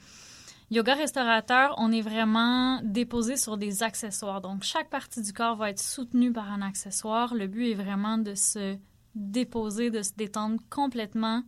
Yoga 0.70 0.94
restaurateur, 0.94 1.74
on 1.78 1.90
est 1.92 2.02
vraiment 2.02 2.80
déposé 2.82 3.38
sur 3.38 3.56
des 3.56 3.82
accessoires. 3.82 4.42
Donc, 4.42 4.64
chaque 4.64 4.90
partie 4.90 5.22
du 5.22 5.32
corps 5.32 5.56
va 5.56 5.70
être 5.70 5.80
soutenue 5.80 6.30
par 6.30 6.52
un 6.52 6.60
accessoire. 6.60 7.34
Le 7.34 7.46
but 7.46 7.70
est 7.70 7.74
vraiment 7.74 8.18
de 8.18 8.34
se 8.34 8.76
déposer, 9.14 9.90
de 9.90 10.02
se 10.02 10.12
détendre 10.12 10.60
complètement 10.68 11.42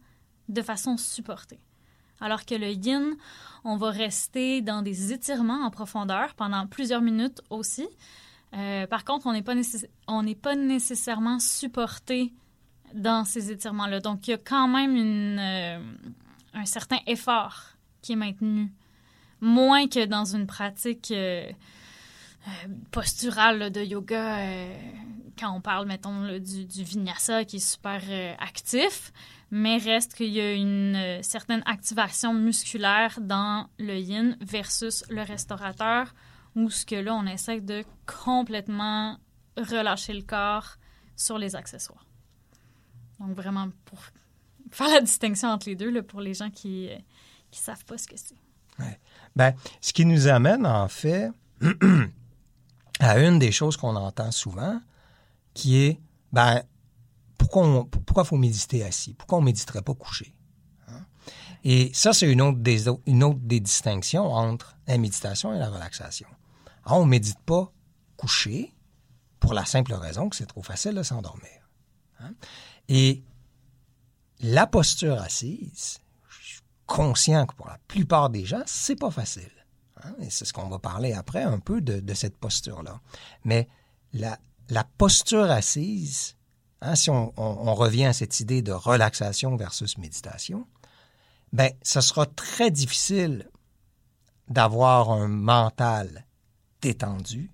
de 0.51 0.63
façon 0.63 0.97
supportée. 0.97 1.61
Alors 2.21 2.45
que 2.45 2.55
le 2.55 2.69
yin, 2.69 3.17
on 3.65 3.77
va 3.77 3.91
rester 3.91 4.61
dans 4.61 4.83
des 4.83 5.13
étirements 5.13 5.65
en 5.65 5.71
profondeur 5.71 6.35
pendant 6.35 6.67
plusieurs 6.67 7.01
minutes 7.01 7.41
aussi. 7.49 7.89
Euh, 8.55 8.87
par 8.87 9.05
contre, 9.05 9.27
on 9.27 9.33
n'est 9.33 9.43
pas, 9.43 9.55
pas, 10.43 10.57
nécessairement 10.57 11.39
supporté 11.39 12.33
dans 12.95 13.25
ces 13.25 13.51
étirements-là. 13.53 14.01
Donc, 14.01 14.27
il 14.29 14.33
y 14.33 14.35
a 14.35 14.39
quand 14.39 14.69
même 14.69 15.39
euh, 15.39 15.79
un 16.53 16.67
certain 16.67 16.99
effort 17.07 17.63
qui 18.03 18.13
est 18.13 18.17
maintenu. 18.17 18.73
Moins 19.41 19.87
que 19.87 20.05
dans 20.05 20.25
une 20.25 20.47
pratique 20.47 21.13
euh, 21.13 21.51
posturale 22.91 23.71
de 23.71 23.81
yoga, 23.81 24.41
quand 25.41 25.51
on 25.53 25.61
parle, 25.61 25.87
mettons, 25.87 26.39
du, 26.39 26.85
vinyasa 26.85 27.45
qui 27.45 27.57
est 27.57 27.59
super 27.59 28.03
actif, 28.39 29.13
mais 29.51 29.79
reste 29.79 30.15
qu'il 30.15 30.31
y 30.31 30.41
a 30.41 30.53
une 30.53 31.23
certaine 31.23 31.63
activation 31.67 32.35
musculaire 32.35 33.19
dans 33.21 33.67
le 33.79 33.97
yin 33.97 34.37
versus 34.41 35.03
le 35.09 35.23
restaurateur 35.23 36.15
ou 36.55 36.71
ce 36.71 36.85
que 36.85 36.97
là, 36.97 37.15
on 37.15 37.27
essaie 37.27 37.61
de 37.61 37.85
complètement 38.07 39.19
relâcher 39.57 40.13
le 40.13 40.23
corps 40.23 40.77
sur 41.17 41.39
les 41.39 41.57
accessoires. 41.57 42.07
Donc, 43.19 43.37
vraiment, 43.37 43.69
pour 43.85 44.01
faire 44.71 44.89
la 44.89 45.01
distinction 45.01 45.49
entre 45.49 45.69
les 45.69 45.77
deux, 45.77 45.91
là, 45.91 46.03
pour 46.03 46.21
les 46.21 46.35
gens 46.35 46.51
qui 46.51 46.89
ne 46.89 47.57
savent 47.57 47.85
pas 47.85 47.99
ce 47.99 48.07
que 48.07 48.17
c'est. 48.17 48.37
Ben, 49.37 49.55
ce 49.81 49.93
qui 49.93 50.07
nous 50.07 50.29
amène, 50.29 50.67
en 50.67 50.89
fait, 50.89 51.31
à 53.01 53.19
une 53.19 53.39
des 53.39 53.53
choses 53.53 53.77
qu'on 53.77 53.95
entend 53.95 54.33
souvent, 54.33 54.81
qui 55.55 55.79
est, 55.79 56.01
ben, 56.33 56.63
pourquoi 57.39 57.67
il 57.67 58.01
pourquoi 58.03 58.25
faut 58.25 58.37
méditer 58.37 58.85
assis? 58.85 59.15
Pourquoi 59.15 59.39
on 59.39 59.41
ne 59.41 59.47
méditerait 59.47 59.83
pas 59.83 59.95
couché? 59.95 60.35
Hein? 60.89 61.05
Et 61.65 61.91
ça, 61.95 62.13
c'est 62.13 62.31
une 62.31 62.41
autre, 62.41 62.59
des, 62.59 62.87
une 63.07 63.25
autre 63.25 63.41
des 63.43 63.61
distinctions 63.61 64.33
entre 64.33 64.77
la 64.87 64.99
méditation 64.99 65.55
et 65.55 65.59
la 65.59 65.69
relaxation. 65.69 66.29
Ah, 66.85 66.97
on 66.97 67.05
ne 67.05 67.11
médite 67.11 67.41
pas 67.41 67.73
couché 68.17 68.75
pour 69.39 69.55
la 69.55 69.65
simple 69.65 69.95
raison 69.95 70.29
que 70.29 70.37
c'est 70.37 70.47
trop 70.47 70.63
facile 70.63 70.95
de 70.95 71.03
s'endormir. 71.03 71.71
Hein? 72.21 72.35
Et 72.89 73.25
la 74.41 74.67
posture 74.67 75.21
assise, 75.21 75.99
je 76.29 76.43
suis 76.43 76.61
conscient 76.87 77.47
que 77.47 77.55
pour 77.55 77.69
la 77.69 77.79
plupart 77.89 78.31
des 78.31 78.45
gens, 78.45 78.63
c'est 78.67 78.97
pas 78.97 79.11
facile. 79.11 79.51
Hein? 80.03 80.15
Et 80.21 80.31
c'est 80.31 80.45
ce 80.45 80.53
qu'on 80.53 80.69
va 80.69 80.79
parler 80.79 81.13
après 81.13 81.43
un 81.43 81.59
peu 81.59 81.81
de, 81.81 82.15
cette 82.15 82.37
posture-là. 82.37 83.01
Mais 83.45 83.69
la, 84.13 84.39
posture 84.85 85.51
assise, 85.51 86.37
hein, 86.81 86.95
si 86.95 87.11
on, 87.11 87.33
on, 87.37 87.75
revient 87.75 88.07
à 88.07 88.13
cette 88.13 88.41
idée 88.41 88.63
de 88.63 88.73
relaxation 88.73 89.57
versus 89.57 89.99
méditation, 89.99 90.67
ben, 91.53 91.73
ce 91.83 92.01
sera 92.01 92.27
très 92.27 92.71
difficile 92.71 93.49
d'avoir 94.49 95.11
un 95.11 95.29
mental 95.29 96.27
détendu 96.81 97.51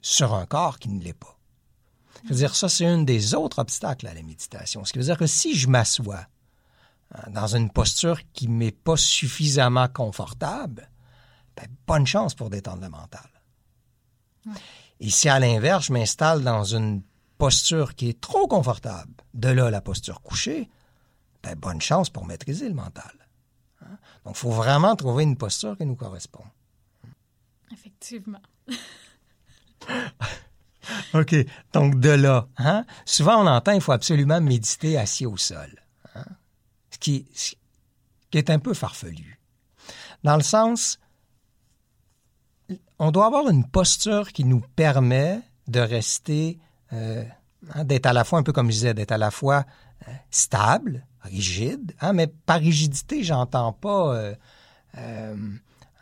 sur 0.00 0.34
un 0.34 0.46
corps 0.46 0.78
qui 0.78 0.88
ne 0.88 1.02
l'est 1.02 1.12
pas. 1.14 1.38
Je 2.24 2.28
veux 2.28 2.36
dire, 2.36 2.54
ça, 2.54 2.68
c'est 2.68 2.86
un 2.86 3.02
des 3.02 3.34
autres 3.34 3.58
obstacles 3.58 4.06
à 4.06 4.14
la 4.14 4.22
méditation. 4.22 4.84
Ce 4.84 4.92
qui 4.92 4.98
veut 4.98 5.04
dire 5.04 5.18
que 5.18 5.26
si 5.26 5.56
je 5.56 5.68
m'assois 5.68 6.26
hein, 7.14 7.30
dans 7.30 7.56
une 7.56 7.70
posture 7.70 8.20
qui 8.32 8.48
ne 8.48 8.54
m'est 8.54 8.70
pas 8.70 8.96
suffisamment 8.96 9.88
confortable, 9.88 10.88
ben, 11.56 11.66
bonne 11.86 12.06
chance 12.06 12.34
pour 12.34 12.50
détendre 12.50 12.82
le 12.82 12.88
mental. 12.88 13.28
Et 15.02 15.10
si 15.10 15.28
à 15.28 15.40
l'inverse, 15.40 15.86
je 15.86 15.92
m'installe 15.92 16.44
dans 16.44 16.62
une 16.62 17.02
posture 17.36 17.96
qui 17.96 18.08
est 18.08 18.20
trop 18.20 18.46
confortable, 18.46 19.12
de 19.34 19.48
là 19.48 19.68
la 19.68 19.80
posture 19.80 20.22
couchée, 20.22 20.70
ben, 21.42 21.56
bonne 21.56 21.80
chance 21.80 22.08
pour 22.08 22.24
maîtriser 22.24 22.68
le 22.68 22.74
mental. 22.76 23.12
Hein. 23.80 23.98
Donc, 24.24 24.36
il 24.36 24.38
faut 24.38 24.52
vraiment 24.52 24.94
trouver 24.94 25.24
une 25.24 25.36
posture 25.36 25.76
qui 25.76 25.84
nous 25.86 25.96
correspond. 25.96 26.44
Effectivement. 27.72 28.38
OK. 31.14 31.34
Donc, 31.72 31.98
de 31.98 32.10
là, 32.10 32.46
hein? 32.58 32.84
souvent 33.04 33.42
on 33.42 33.48
entend 33.48 33.72
qu'il 33.72 33.80
faut 33.80 33.90
absolument 33.90 34.40
méditer 34.40 34.96
assis 34.96 35.26
au 35.26 35.36
sol. 35.36 35.82
Hein? 36.14 36.26
Ce, 36.90 36.98
qui, 36.98 37.26
qui 38.30 38.38
est 38.38 38.50
un 38.50 38.60
peu 38.60 38.72
farfelu. 38.72 39.40
Dans 40.22 40.36
le 40.36 40.44
sens, 40.44 41.00
on 42.98 43.10
doit 43.10 43.26
avoir 43.26 43.48
une 43.48 43.66
posture 43.66 44.32
qui 44.32 44.44
nous 44.44 44.62
permet 44.76 45.40
de 45.68 45.80
rester, 45.80 46.58
euh, 46.92 47.24
hein, 47.74 47.84
d'être 47.84 48.06
à 48.06 48.12
la 48.12 48.24
fois, 48.24 48.38
un 48.38 48.42
peu 48.42 48.52
comme 48.52 48.66
je 48.66 48.76
disais, 48.76 48.94
d'être 48.94 49.12
à 49.12 49.18
la 49.18 49.30
fois 49.30 49.64
euh, 50.08 50.12
stable, 50.30 51.06
rigide, 51.22 51.94
hein, 52.00 52.12
mais 52.12 52.26
par 52.26 52.58
rigidité, 52.58 53.22
j'entends 53.22 53.72
pas 53.72 54.34
euh, 54.96 55.34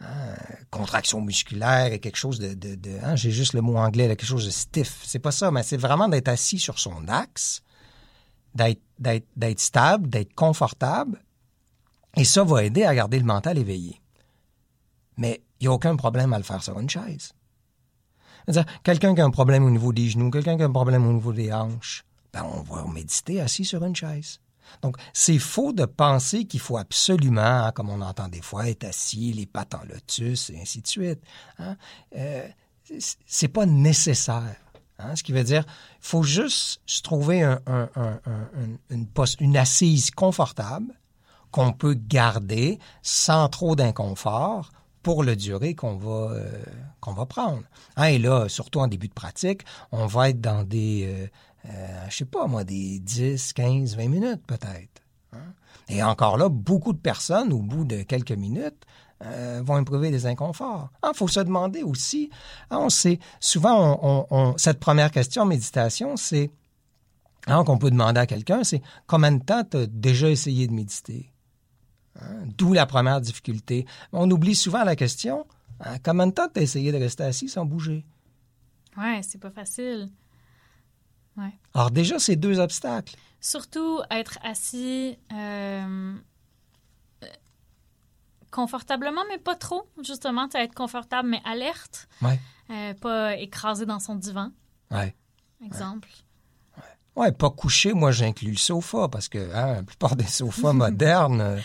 Hein, 0.02 0.35
contraction 0.70 1.20
musculaire 1.20 1.92
et 1.92 1.98
quelque 1.98 2.16
chose 2.16 2.38
de, 2.38 2.56
j'ai 3.16 3.30
juste 3.30 3.52
le 3.52 3.61
mot 3.61 3.76
anglais, 3.76 4.09
quelque 4.09 4.24
chose 4.24 4.46
de 4.46 4.50
stiff. 4.50 5.02
C'est 5.04 5.18
pas 5.18 5.30
ça, 5.30 5.50
mais 5.50 5.62
c'est 5.62 5.76
vraiment 5.76 6.09
d'être 6.09 6.28
assis 6.28 6.59
sur 6.59 6.78
son 6.78 7.06
axe, 7.06 7.62
d'être 8.54 9.61
stable, 9.61 10.09
d'être 10.09 10.35
confortable. 10.35 11.22
Et 12.16 12.24
ça 12.24 12.44
va 12.44 12.64
aider 12.64 12.85
à 12.85 12.94
garder 12.94 13.18
le 13.18 13.26
mental 13.26 13.59
éveillé. 13.59 14.00
Mais 15.18 15.42
il 15.61 15.64
n'y 15.64 15.68
a 15.68 15.73
aucun 15.73 15.96
problème 15.96 16.33
à 16.33 16.38
le 16.38 16.44
faire 16.44 16.62
sur 16.62 16.79
une 16.79 16.88
chaise. 16.88 17.33
Quelqu'un 18.83 19.14
qui 19.14 19.20
a 19.20 19.25
un 19.25 19.31
problème 19.31 19.64
au 19.64 19.70
niveau 19.70 19.92
des 19.92 20.09
genoux, 20.09 20.31
quelqu'un 20.31 20.57
qui 20.57 20.62
a 20.62 20.66
un 20.66 20.73
problème 20.73 21.07
au 21.07 21.12
niveau 21.12 21.33
des 21.33 21.53
hanches, 21.53 22.05
ben 22.33 22.44
on 22.44 22.62
va 22.62 22.85
méditer 22.92 23.40
assis 23.40 23.64
sur 23.64 23.85
une 23.85 23.94
chaise. 23.94 24.40
Donc, 24.83 24.96
c'est 25.12 25.38
faux 25.38 25.73
de 25.73 25.85
penser 25.85 26.44
qu'il 26.44 26.61
faut 26.61 26.77
absolument, 26.77 27.40
hein, 27.40 27.73
comme 27.73 27.90
on 27.90 28.01
entend 28.01 28.29
des 28.29 28.40
fois, 28.40 28.68
être 28.68 28.85
assis, 28.85 29.33
les 29.33 29.46
pattes 29.46 29.75
en 29.75 29.83
lotus, 29.85 30.51
et 30.51 30.61
ainsi 30.61 30.81
de 30.81 30.87
suite. 30.87 31.20
Hein. 31.59 31.77
Euh, 32.16 32.49
c'est 33.27 33.49
pas 33.49 33.66
nécessaire. 33.66 34.57
Hein. 34.99 35.16
Ce 35.16 35.23
qui 35.23 35.33
veut 35.33 35.44
dire, 35.44 35.64
il 35.66 36.07
faut 36.07 36.23
juste 36.23 36.81
se 36.87 37.03
trouver 37.03 37.42
une, 37.42 39.09
une 39.40 39.57
assise 39.57 40.11
confortable 40.11 40.94
qu'on 41.51 41.73
peut 41.73 41.94
garder 41.94 42.79
sans 43.03 43.49
trop 43.49 43.75
d'inconfort 43.75 44.70
pour 45.03 45.23
le 45.23 45.37
durée 45.37 45.75
qu'on 45.75 45.97
va, 45.97 46.33
euh, 46.33 46.63
qu'on 47.01 47.13
va 47.13 47.27
prendre. 47.27 47.63
Hein, 47.97 48.05
et 48.05 48.19
là, 48.19 48.49
surtout 48.49 48.81
en 48.81 48.89
début 48.89 49.09
de 49.09 49.15
pratique, 49.15 49.63
on 49.93 50.07
va 50.07 50.31
être 50.31 50.41
dans 50.41 50.65
des, 50.65 51.07
euh, 51.07 51.27
euh, 51.69 52.07
je 52.09 52.17
sais 52.17 52.25
pas 52.25 52.47
moi, 52.47 52.65
des 52.65 52.99
10, 53.01 53.53
15, 53.53 53.97
20 53.97 54.09
minutes 54.09 54.43
peut-être. 54.47 55.03
Hein. 55.33 55.55
Et 55.89 56.03
encore 56.03 56.37
là, 56.37 56.49
beaucoup 56.49 56.93
de 56.93 56.99
personnes, 56.99 57.53
au 57.53 57.61
bout 57.61 57.85
de 57.85 58.03
quelques 58.03 58.33
minutes, 58.33 58.87
euh, 59.23 59.61
vont 59.63 59.79
éprouver 59.79 60.11
des 60.11 60.27
inconforts. 60.27 60.89
Il 60.95 61.09
ah, 61.11 61.13
faut 61.15 61.29
se 61.29 61.41
demander 61.41 61.83
aussi, 61.83 62.31
ah, 62.71 62.79
on 62.79 62.89
sait, 62.89 63.19
souvent, 63.39 64.55
cette 64.57 64.81
première 64.81 65.11
question 65.11 65.45
méditation, 65.45 66.17
c'est, 66.17 66.51
hein, 67.47 67.65
qu'on 67.65 67.77
peut 67.77 67.91
demander 67.91 68.21
à 68.21 68.27
quelqu'un, 68.27 68.65
c'est 68.65 68.81
combien 69.07 69.33
de 69.33 69.43
temps 69.43 69.63
tu 69.65 69.77
as 69.77 69.87
déjà 69.87 70.31
essayé 70.31 70.67
de 70.69 70.73
méditer? 70.73 71.31
Hein? 72.22 72.46
D'où 72.59 72.72
la 72.72 72.87
première 72.87 73.20
difficulté. 73.20 73.87
On 74.12 74.30
oublie 74.30 74.54
souvent 74.54 74.85
la 74.85 74.96
question, 74.96 75.46
combien 76.04 76.26
de 76.26 76.33
temps 76.33 76.48
tu 76.52 76.61
essayé 76.61 76.92
de 76.92 76.98
rester 76.98 77.24
assis 77.24 77.48
sans 77.48 77.64
bouger? 77.64 78.04
Ouais, 78.96 79.20
c'est 79.22 79.40
pas 79.40 79.50
facile. 79.50 80.11
Alors 81.74 81.90
déjà, 81.90 82.18
c'est 82.18 82.37
deux 82.37 82.59
obstacles. 82.59 83.16
Surtout 83.40 84.00
être 84.11 84.38
assis 84.42 85.16
euh, 85.33 86.14
confortablement, 88.50 89.22
mais 89.28 89.38
pas 89.38 89.54
trop, 89.54 89.88
justement, 90.04 90.48
être 90.52 90.74
confortable, 90.74 91.28
mais 91.28 91.40
alerte. 91.44 92.09
Ouais. 92.20 92.38
Euh, 92.70 92.94
pas 92.94 93.37
écrasé 93.37 93.87
dans 93.87 93.98
son 93.98 94.14
divan. 94.14 94.50
Ouais. 94.90 95.14
Exemple. 95.64 96.09
Ouais. 96.76 97.22
ouais. 97.22 97.33
pas 97.33 97.50
couché, 97.50 97.92
moi 97.92 98.11
j'inclus 98.11 98.52
le 98.52 98.56
sofa, 98.56 99.09
parce 99.09 99.28
que 99.28 99.38
hein, 99.54 99.74
la 99.74 99.83
plupart 99.83 100.16
des 100.16 100.26
sofas 100.26 100.72
modernes, 100.74 101.40
euh, 101.40 101.59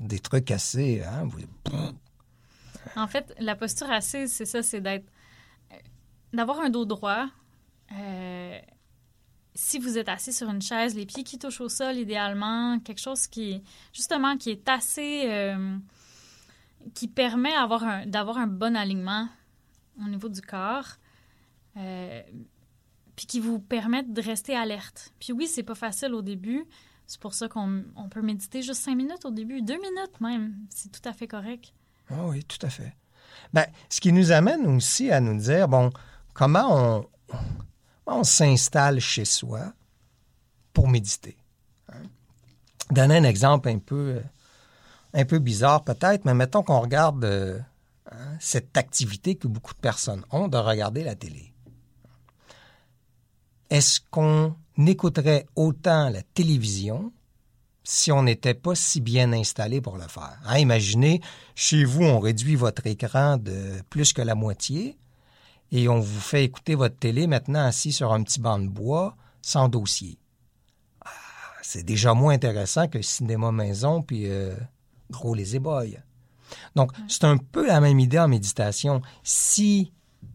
des 0.00 0.18
trucs 0.18 0.50
assez... 0.50 1.02
Hein, 1.02 1.28
en 2.96 3.06
fait, 3.06 3.34
la 3.38 3.54
posture 3.54 3.90
assise, 3.90 4.32
c'est 4.32 4.46
ça, 4.46 4.62
c'est 4.62 4.80
d'être... 4.80 5.06
d'avoir 6.32 6.60
un 6.60 6.70
dos 6.70 6.84
droit, 6.84 7.28
si 9.54 9.78
vous 9.78 9.98
êtes 9.98 10.08
assis 10.08 10.32
sur 10.32 10.48
une 10.48 10.62
chaise, 10.62 10.94
les 10.94 11.06
pieds 11.06 11.24
qui 11.24 11.38
touchent 11.38 11.60
au 11.60 11.68
sol 11.68 11.96
idéalement, 11.96 12.78
quelque 12.80 13.00
chose 13.00 13.26
qui, 13.26 13.62
justement, 13.92 14.36
qui 14.36 14.50
est 14.50 14.68
assez... 14.68 15.24
Euh, 15.26 15.76
qui 16.94 17.08
permet 17.08 17.52
d'avoir 18.06 18.38
un, 18.38 18.46
bon 18.46 18.74
alignement 18.74 19.28
au 20.00 20.08
niveau 20.08 20.28
du 20.30 20.40
corps, 20.40 20.96
euh, 21.76 22.22
puis 23.16 23.26
qui 23.26 23.38
vous 23.38 23.58
permettent 23.58 24.12
de 24.12 24.22
rester 24.22 24.56
alerte. 24.56 25.12
Puis 25.20 25.32
oui, 25.32 25.46
c'est 25.46 25.62
pas 25.62 25.74
facile 25.74 26.14
au 26.14 26.22
début. 26.22 26.64
C'est 27.10 27.18
pour 27.20 27.34
ça 27.34 27.48
qu'on 27.48 27.82
peut 28.08 28.22
méditer 28.22 28.62
juste 28.62 28.84
cinq 28.84 28.94
minutes 28.94 29.24
au 29.24 29.32
début, 29.32 29.62
deux 29.62 29.80
minutes 29.80 30.20
même. 30.20 30.54
C'est 30.70 30.92
tout 30.92 31.08
à 31.08 31.12
fait 31.12 31.26
correct. 31.26 31.74
Ah 32.08 32.24
oui, 32.26 32.44
tout 32.44 32.64
à 32.64 32.70
fait. 32.70 32.94
Ben, 33.52 33.66
ce 33.88 34.00
qui 34.00 34.12
nous 34.12 34.30
amène 34.30 34.64
aussi 34.76 35.10
à 35.10 35.18
nous 35.18 35.36
dire, 35.36 35.66
bon, 35.66 35.90
comment 36.34 36.68
on, 36.70 37.36
on 38.06 38.22
s'installe 38.22 39.00
chez 39.00 39.24
soi 39.24 39.72
pour 40.72 40.86
méditer. 40.86 41.36
Hein? 41.88 42.02
Donner 42.92 43.16
un 43.16 43.24
exemple 43.24 43.68
un 43.70 43.80
peu, 43.80 44.22
un 45.12 45.24
peu 45.24 45.40
bizarre 45.40 45.82
peut-être, 45.82 46.24
mais 46.24 46.34
mettons 46.34 46.62
qu'on 46.62 46.78
regarde 46.78 47.24
euh, 47.24 47.58
hein, 48.12 48.36
cette 48.38 48.76
activité 48.76 49.34
que 49.34 49.48
beaucoup 49.48 49.74
de 49.74 49.80
personnes 49.80 50.24
ont 50.30 50.46
de 50.46 50.58
regarder 50.58 51.02
la 51.02 51.16
télé. 51.16 51.52
Est-ce 53.68 53.98
qu'on 54.12 54.54
écouterait 54.86 55.46
autant 55.56 56.08
la 56.08 56.22
télévision 56.22 57.12
si 57.82 58.12
on 58.12 58.22
n'était 58.22 58.54
pas 58.54 58.74
si 58.74 59.00
bien 59.00 59.32
installé 59.32 59.80
pour 59.80 59.96
le 59.96 60.06
faire. 60.06 60.38
Hein, 60.44 60.58
imaginez, 60.58 61.20
chez 61.54 61.84
vous, 61.84 62.04
on 62.04 62.20
réduit 62.20 62.54
votre 62.54 62.86
écran 62.86 63.36
de 63.36 63.82
plus 63.88 64.12
que 64.12 64.22
la 64.22 64.34
moitié 64.34 64.96
et 65.72 65.88
on 65.88 66.00
vous 66.00 66.20
fait 66.20 66.44
écouter 66.44 66.74
votre 66.74 66.96
télé 66.96 67.26
maintenant 67.26 67.64
assis 67.64 67.92
sur 67.92 68.12
un 68.12 68.22
petit 68.22 68.40
banc 68.40 68.58
de 68.58 68.68
bois 68.68 69.16
sans 69.42 69.68
dossier. 69.68 70.18
Ah, 71.04 71.10
c'est 71.62 71.82
déjà 71.82 72.14
moins 72.14 72.34
intéressant 72.34 72.88
que 72.88 73.02
cinéma 73.02 73.52
maison 73.52 74.02
puis 74.02 74.24
euh, 74.26 74.54
gros 75.10 75.34
les 75.34 75.56
éboilles. 75.56 76.00
Donc, 76.74 76.92
c'est 77.08 77.24
un 77.24 77.36
peu 77.36 77.66
la 77.66 77.80
même 77.80 77.98
idée 78.00 78.18
en 78.18 78.28
méditation. 78.28 79.02
Si 79.22 79.92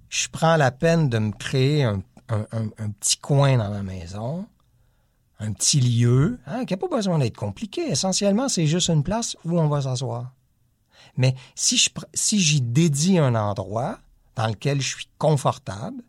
je 0.10 0.28
prends 0.30 0.56
la 0.56 0.72
peine 0.72 1.10
de 1.10 1.20
me 1.20 1.32
créer 1.32 1.84
un 1.84 2.02
petit 2.28 3.18
coin 3.18 3.58
dans 3.58 3.70
ma 3.70 3.84
maison, 3.84 4.48
un 5.40 5.54
petit 5.54 5.80
lieu 5.80 6.40
hein, 6.46 6.66
qui 6.66 6.74
n'a 6.74 6.78
pas 6.78 6.88
besoin 6.88 7.20
d'être 7.20 7.38
compliqué. 7.38 7.90
Essentiellement, 7.90 8.50
c'est 8.50 8.68
juste 8.68 8.90
une 8.90 9.04
place 9.04 9.36
où 9.46 9.60
on 9.60 9.68
va 9.68 9.82
s'asseoir. 9.82 10.32
Mais 11.18 11.36
si 11.56 11.80
j'y 12.40 12.62
dédie 12.62 13.18
un 13.18 13.36
endroit 13.36 14.00
dans 14.36 14.48
lequel 14.48 14.82
je 14.82 14.96
suis 14.96 15.08
confortable, 15.18 16.04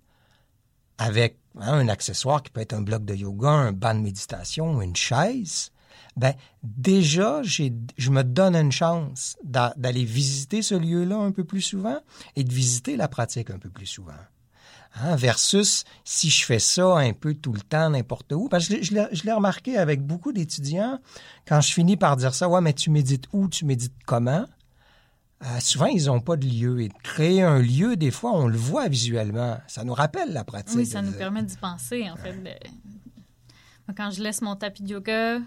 avec 0.98 1.38
hein, 1.58 1.74
un 1.74 1.88
accessoire 1.88 2.42
qui 2.42 2.50
peut 2.50 2.60
être 2.60 2.72
un 2.72 2.82
bloc 2.82 3.04
de 3.04 3.14
yoga, 3.14 3.50
un 3.50 3.72
banc 3.72 3.94
de 3.94 4.00
méditation, 4.00 4.80
une 4.80 4.96
chaise, 4.96 5.70
ben 6.16 6.34
déjà, 6.62 7.42
je 7.42 8.10
me 8.10 8.22
donne 8.22 8.56
une 8.56 8.72
chance 8.72 9.36
d'aller 9.44 10.04
visiter 10.04 10.62
ce 10.62 10.74
lieu-là 10.74 11.16
un 11.16 11.30
peu 11.30 11.44
plus 11.44 11.60
souvent 11.60 11.98
et 12.36 12.44
de 12.44 12.52
visiter 12.52 12.96
la 12.96 13.08
pratique 13.08 13.50
un 13.50 13.58
peu 13.58 13.68
plus 13.68 13.86
souvent. 13.86 14.14
Hein, 15.02 15.14
versus 15.16 15.84
si 16.04 16.30
je 16.30 16.44
fais 16.46 16.58
ça 16.58 16.96
un 16.96 17.12
peu 17.12 17.34
tout 17.34 17.52
le 17.52 17.60
temps, 17.60 17.90
n'importe 17.90 18.32
où. 18.32 18.48
Parce 18.48 18.68
que 18.68 18.82
je, 18.82 18.94
l'ai 18.94 19.32
remarqué 19.32 19.76
avec 19.76 20.02
beaucoup 20.02 20.32
d'étudiants, 20.32 20.98
quand 21.46 21.60
je 21.60 21.72
finis 21.72 21.96
par 21.96 22.16
dire 22.16 22.34
ça, 22.34 22.48
ouais, 22.48 22.62
mais 22.62 22.72
tu 22.72 22.90
médites 22.90 23.26
où, 23.32 23.48
tu 23.48 23.66
médites 23.66 23.92
comment? 24.06 24.46
Euh, 25.44 25.60
souvent, 25.60 25.86
ils 25.86 26.06
n'ont 26.06 26.20
pas 26.20 26.36
de 26.36 26.46
lieu. 26.46 26.80
Et 26.80 26.88
créer 27.02 27.42
un 27.42 27.58
lieu, 27.58 27.96
des 27.96 28.10
fois, 28.10 28.32
on 28.32 28.46
le 28.46 28.56
voit 28.56 28.88
visuellement. 28.88 29.58
Ça 29.66 29.84
nous 29.84 29.92
rappelle 29.92 30.32
la 30.32 30.44
pratique. 30.44 30.76
Oui, 30.76 30.86
ça 30.86 31.02
nous 31.02 31.12
permet 31.12 31.42
d'y 31.42 31.56
penser, 31.56 32.08
en 32.10 32.16
fait. 32.16 32.34
Quand 33.96 34.10
je 34.10 34.22
laisse 34.22 34.40
mon 34.40 34.56
tapis 34.56 34.82
de 34.82 34.88
yoga 34.88 35.36
euh, 35.36 35.40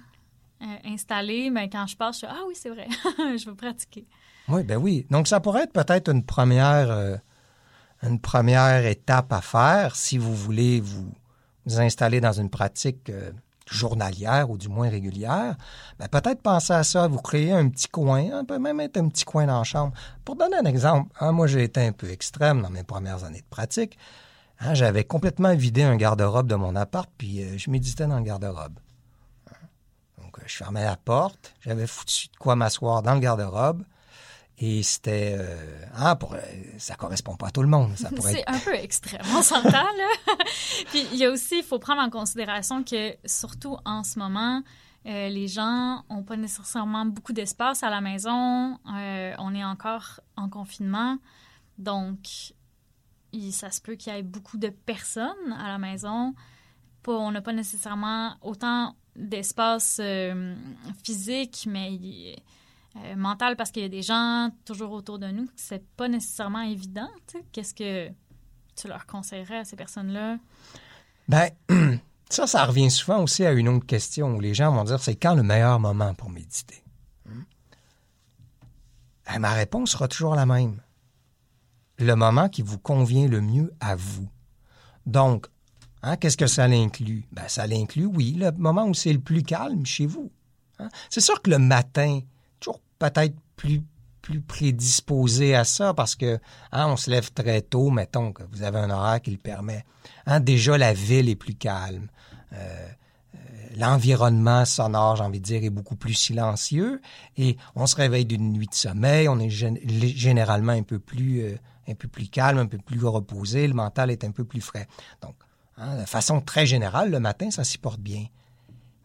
installé, 0.85 1.49
ben, 1.49 1.67
quand 1.71 1.87
je 1.87 1.97
passe, 1.97 2.17
je 2.17 2.19
suis 2.19 2.27
Ah 2.29 2.41
oui, 2.47 2.53
c'est 2.55 2.69
vrai, 2.69 2.87
je 3.37 3.49
veux 3.49 3.55
pratiquer. 3.55 4.05
Oui, 4.47 4.63
ben 4.63 4.77
oui. 4.77 5.07
Donc, 5.09 5.27
ça 5.27 5.39
pourrait 5.39 5.63
être 5.63 5.73
peut-être 5.73 6.11
une 6.11 6.23
première... 6.23 6.91
Euh, 6.91 7.17
une 8.03 8.19
première 8.19 8.85
étape 8.85 9.33
à 9.33 9.41
faire 9.41 9.95
si 9.95 10.17
vous 10.17 10.35
voulez 10.35 10.81
vous, 10.81 11.11
installer 11.77 12.21
dans 12.21 12.31
une 12.31 12.49
pratique 12.49 13.09
euh, 13.09 13.31
journalière 13.71 14.49
ou 14.49 14.57
du 14.57 14.67
moins 14.69 14.89
régulière, 14.89 15.55
ben 15.99 16.07
peut-être 16.07 16.41
penser 16.41 16.73
à 16.73 16.83
ça, 16.83 17.07
vous 17.07 17.19
créer 17.19 17.51
un 17.51 17.69
petit 17.69 17.87
coin, 17.87 18.23
on 18.33 18.45
peut 18.45 18.59
même 18.59 18.79
être 18.79 18.97
un 18.97 19.07
petit 19.09 19.25
coin 19.25 19.45
dans 19.45 19.59
la 19.59 19.63
chambre. 19.63 19.93
Pour 20.25 20.35
donner 20.35 20.57
un 20.57 20.65
exemple, 20.65 21.11
hein, 21.19 21.31
moi 21.31 21.47
j'ai 21.47 21.63
été 21.63 21.85
un 21.85 21.91
peu 21.91 22.09
extrême 22.09 22.61
dans 22.61 22.69
mes 22.69 22.83
premières 22.83 23.23
années 23.23 23.41
de 23.41 23.49
pratique. 23.49 23.97
Hein, 24.61 24.73
j'avais 24.73 25.03
complètement 25.03 25.55
vidé 25.55 25.83
un 25.83 25.95
garde-robe 25.95 26.47
de 26.47 26.55
mon 26.55 26.75
appart, 26.75 27.09
puis 27.17 27.43
euh, 27.43 27.57
je 27.57 27.69
méditais 27.69 28.07
dans 28.07 28.17
le 28.17 28.23
garde-robe. 28.23 28.79
Donc 30.17 30.39
euh, 30.39 30.43
je 30.45 30.55
fermais 30.55 30.83
la 30.83 30.97
porte, 30.97 31.53
j'avais 31.61 31.87
foutu 31.87 32.27
de 32.27 32.37
quoi 32.37 32.55
m'asseoir 32.55 33.01
dans 33.01 33.13
le 33.13 33.19
garde-robe, 33.19 33.83
et 34.61 34.83
c'était, 34.83 35.37
euh, 35.39 35.85
ah, 35.95 36.17
pour, 36.17 36.33
euh, 36.33 36.39
ça 36.77 36.95
correspond 36.95 37.35
pas 37.37 37.47
à 37.47 37.51
tout 37.51 37.61
le 37.61 37.69
monde. 37.69 37.93
C'est 37.95 38.45
un 38.45 38.59
peu 38.59 38.75
extrême, 38.75 39.21
on 39.33 39.41
s'entend 39.41 39.71
là. 39.71 40.09
Puis 40.89 41.05
il 41.13 41.17
y 41.17 41.25
a 41.25 41.31
aussi, 41.31 41.59
il 41.59 41.63
faut 41.63 41.79
prendre 41.79 42.01
en 42.01 42.09
considération 42.09 42.83
que 42.83 43.15
surtout 43.25 43.77
en 43.85 44.03
ce 44.03 44.19
moment, 44.19 44.61
euh, 45.05 45.29
les 45.29 45.47
gens 45.47 46.03
ont 46.09 46.23
pas 46.23 46.35
nécessairement 46.35 47.05
beaucoup 47.05 47.31
d'espace 47.31 47.83
à 47.83 47.89
la 47.89 48.01
maison. 48.01 48.77
on 48.85 49.55
est 49.55 49.63
encore 49.63 50.19
en 50.35 50.49
confinement, 50.49 51.17
donc 51.77 52.53
ça 53.51 53.71
se 53.71 53.79
peut 53.79 53.95
qu'il 53.95 54.13
y 54.13 54.17
ait 54.17 54.23
beaucoup 54.23 54.57
de 54.57 54.69
personnes 54.69 55.53
à 55.57 55.69
la 55.69 55.77
maison. 55.77 56.33
Pas, 57.03 57.13
on 57.13 57.31
n'a 57.31 57.41
pas 57.41 57.53
nécessairement 57.53 58.35
autant 58.41 58.97
d'espace 59.15 60.01
physique, 61.03 61.65
mais 61.69 62.35
euh, 63.05 63.15
mental 63.15 63.55
parce 63.55 63.71
qu'il 63.71 63.83
y 63.83 63.85
a 63.85 63.89
des 63.89 64.01
gens 64.01 64.49
toujours 64.65 64.91
autour 64.91 65.19
de 65.19 65.27
nous. 65.27 65.47
C'est 65.55 65.85
pas 65.95 66.07
nécessairement 66.07 66.61
évident. 66.61 67.09
Qu'est-ce 67.51 67.73
que 67.73 68.09
tu 68.75 68.87
leur 68.87 69.05
conseillerais 69.05 69.59
à 69.59 69.65
ces 69.65 69.75
personnes-là? 69.75 70.37
Ben, 71.27 71.49
ça, 72.29 72.47
ça 72.47 72.65
revient 72.65 72.89
souvent 72.89 73.21
aussi 73.23 73.45
à 73.45 73.51
une 73.51 73.69
autre 73.69 73.85
question 73.85 74.35
où 74.35 74.39
les 74.39 74.53
gens 74.53 74.73
vont 74.73 74.83
dire 74.83 74.99
c'est 74.99 75.15
quand 75.15 75.35
le 75.35 75.43
meilleur 75.43 75.79
moment 75.79 76.13
pour 76.13 76.29
méditer? 76.29 76.83
Hmm? 77.25 77.43
Ben, 79.25 79.39
ma 79.39 79.53
réponse 79.53 79.91
sera 79.91 80.07
toujours 80.07 80.35
la 80.35 80.45
même. 80.45 80.81
Le 81.99 82.15
moment 82.15 82.49
qui 82.49 82.61
vous 82.61 82.79
convient 82.79 83.27
le 83.27 83.41
mieux 83.41 83.73
à 83.79 83.95
vous. 83.95 84.29
Donc, 85.05 85.47
hein, 86.01 86.17
qu'est-ce 86.17 86.37
que 86.37 86.47
ça 86.47 86.67
l'inclut? 86.67 87.27
Ben, 87.31 87.47
ça 87.47 87.67
l'inclut, 87.67 88.05
oui, 88.05 88.33
le 88.33 88.51
moment 88.51 88.85
où 88.85 88.93
c'est 88.93 89.13
le 89.13 89.19
plus 89.19 89.43
calme 89.43 89.85
chez 89.85 90.05
vous. 90.05 90.31
Hein? 90.79 90.89
C'est 91.09 91.21
sûr 91.21 91.41
que 91.41 91.49
le 91.49 91.59
matin, 91.59 92.21
peut-être 92.99 93.35
plus 93.55 93.81
plus 94.21 94.41
prédisposé 94.41 95.55
à 95.55 95.63
ça 95.63 95.93
parce 95.93 96.15
que 96.15 96.39
hein, 96.71 96.87
on 96.87 96.97
se 96.97 97.09
lève 97.09 97.31
très 97.31 97.61
tôt, 97.61 97.89
mettons 97.89 98.31
que 98.31 98.43
vous 98.51 98.63
avez 98.63 98.77
un 98.77 98.89
horaire 98.89 99.21
qui 99.21 99.31
le 99.31 99.37
permet. 99.37 99.85
Hein, 100.25 100.39
déjà, 100.39 100.77
la 100.77 100.93
ville 100.93 101.29
est 101.29 101.35
plus 101.35 101.55
calme. 101.55 102.09
Euh, 102.53 102.87
euh, 103.35 103.37
l'environnement 103.77 104.65
sonore, 104.65 105.15
j'ai 105.15 105.23
envie 105.23 105.39
de 105.39 105.45
dire, 105.45 105.63
est 105.63 105.69
beaucoup 105.69 105.95
plus 105.95 106.13
silencieux 106.13 107.01
et 107.37 107.57
on 107.75 107.87
se 107.87 107.95
réveille 107.95 108.25
d'une 108.25 108.53
nuit 108.53 108.67
de 108.67 108.75
sommeil. 108.75 109.27
On 109.29 109.39
est 109.39 109.49
généralement 109.49 110.73
un 110.73 110.83
peu 110.83 110.99
plus 110.99 111.41
euh, 111.41 111.57
un 111.87 111.95
peu 111.95 112.07
plus 112.07 112.27
calme, 112.27 112.59
un 112.59 112.67
peu 112.67 112.77
plus 112.77 113.03
reposé. 113.03 113.67
Le 113.67 113.73
mental 113.73 114.11
est 114.11 114.23
un 114.23 114.31
peu 114.31 114.43
plus 114.43 114.61
frais. 114.61 114.87
Donc, 115.21 115.35
hein, 115.77 115.99
de 115.99 116.05
façon 116.05 116.39
très 116.39 116.65
générale, 116.65 117.09
le 117.09 117.19
matin, 117.19 117.49
ça 117.49 117.63
s'y 117.63 117.79
porte 117.79 117.99
bien. 117.99 118.25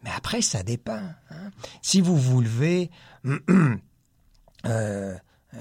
Mais 0.03 0.11
après, 0.15 0.41
ça 0.43 0.61
dépend. 0.61 1.01
Hein. 1.31 1.49
Si 1.81 1.99
vous 1.99 2.15
vous 2.15 2.41
levez, 2.41 2.91
euh, 4.65 5.15
euh, 5.53 5.57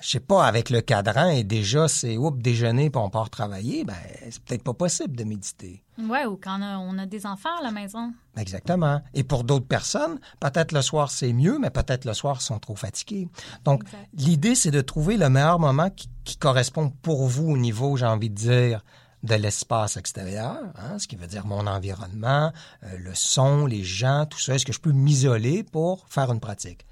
je 0.00 0.10
sais 0.10 0.20
pas, 0.20 0.46
avec 0.46 0.70
le 0.70 0.80
cadran 0.80 1.28
et 1.28 1.44
déjà 1.44 1.88
c'est 1.88 2.16
oups, 2.16 2.40
déjeuner 2.40 2.90
puis 2.90 3.00
on 3.02 3.10
part 3.10 3.30
travailler, 3.30 3.84
ben 3.84 3.94
c'est 4.30 4.42
peut-être 4.42 4.62
pas 4.62 4.74
possible 4.74 5.16
de 5.16 5.24
méditer. 5.24 5.82
Ouais, 5.98 6.26
ou 6.26 6.36
quand 6.36 6.60
on 6.60 6.98
a, 6.98 7.06
des 7.06 7.26
enfants 7.26 7.56
à 7.58 7.62
la 7.62 7.70
maison. 7.70 8.12
Exactement. 8.36 9.00
Et 9.14 9.22
pour 9.22 9.44
d'autres 9.44 9.66
personnes, 9.66 10.18
peut-être 10.40 10.72
le 10.72 10.82
soir 10.82 11.10
c'est 11.10 11.32
mieux, 11.32 11.58
mais 11.58 11.70
peut-être 11.70 12.04
le 12.04 12.12
soir 12.12 12.38
ils 12.40 12.44
sont 12.44 12.58
trop 12.58 12.76
fatigués. 12.76 13.28
Donc 13.64 13.82
l'idée 14.14 14.54
c'est 14.54 14.70
de 14.70 14.80
trouver 14.80 15.16
le 15.16 15.28
meilleur 15.30 15.58
moment 15.58 15.90
qui, 15.90 16.08
qui 16.24 16.36
correspond 16.36 16.90
pour 17.02 17.26
vous 17.26 17.50
au 17.50 17.56
niveau, 17.56 17.96
j'ai 17.96 18.06
envie 18.06 18.30
de 18.30 18.34
dire, 18.34 18.82
de 19.24 19.34
l'espace 19.34 19.96
extérieur, 19.96 20.58
hein, 20.76 20.98
ce 20.98 21.08
qui 21.08 21.16
veut 21.16 21.26
dire 21.26 21.46
mon 21.46 21.66
environnement, 21.66 22.52
euh, 22.82 22.98
le 22.98 23.14
son, 23.14 23.64
les 23.64 23.82
gens, 23.82 24.26
tout 24.26 24.38
ça. 24.38 24.54
Est-ce 24.54 24.66
que 24.66 24.72
je 24.72 24.80
peux 24.80 24.92
m'isoler 24.92 25.64
pour 25.64 26.06
faire 26.08 26.30
une 26.30 26.40
pratique? 26.40 26.86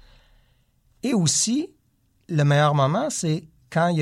Et 1.03 1.13
aussi, 1.13 1.69
le 2.29 2.43
meilleur 2.43 2.73
moment, 2.73 3.09
c'est 3.09 3.43
quand 3.69 3.93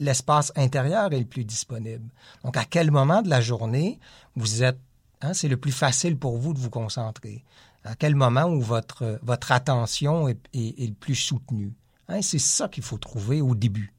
l'espace 0.00 0.52
intérieur 0.56 1.12
est 1.12 1.18
le 1.18 1.26
plus 1.26 1.44
disponible. 1.44 2.10
Donc, 2.42 2.56
à 2.56 2.64
quel 2.64 2.90
moment 2.90 3.22
de 3.22 3.28
la 3.28 3.40
journée 3.40 4.00
vous 4.34 4.62
êtes, 4.62 4.78
hein, 5.20 5.34
c'est 5.34 5.48
le 5.48 5.56
plus 5.56 5.72
facile 5.72 6.16
pour 6.18 6.38
vous 6.38 6.54
de 6.54 6.58
vous 6.58 6.70
concentrer? 6.70 7.44
À 7.84 7.94
quel 7.94 8.14
moment 8.14 8.46
où 8.46 8.60
votre, 8.60 9.18
votre 9.22 9.52
attention 9.52 10.28
est, 10.28 10.38
est, 10.54 10.88
le 10.88 10.94
plus 10.94 11.14
soutenue? 11.14 11.74
Hein, 12.08 12.22
c'est 12.22 12.38
ça 12.38 12.68
qu'il 12.68 12.82
faut 12.82 12.96
trouver 12.96 13.42
au 13.42 13.54
début. 13.54 13.92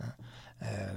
Hein? 0.00 0.12
Euh, 0.62 0.92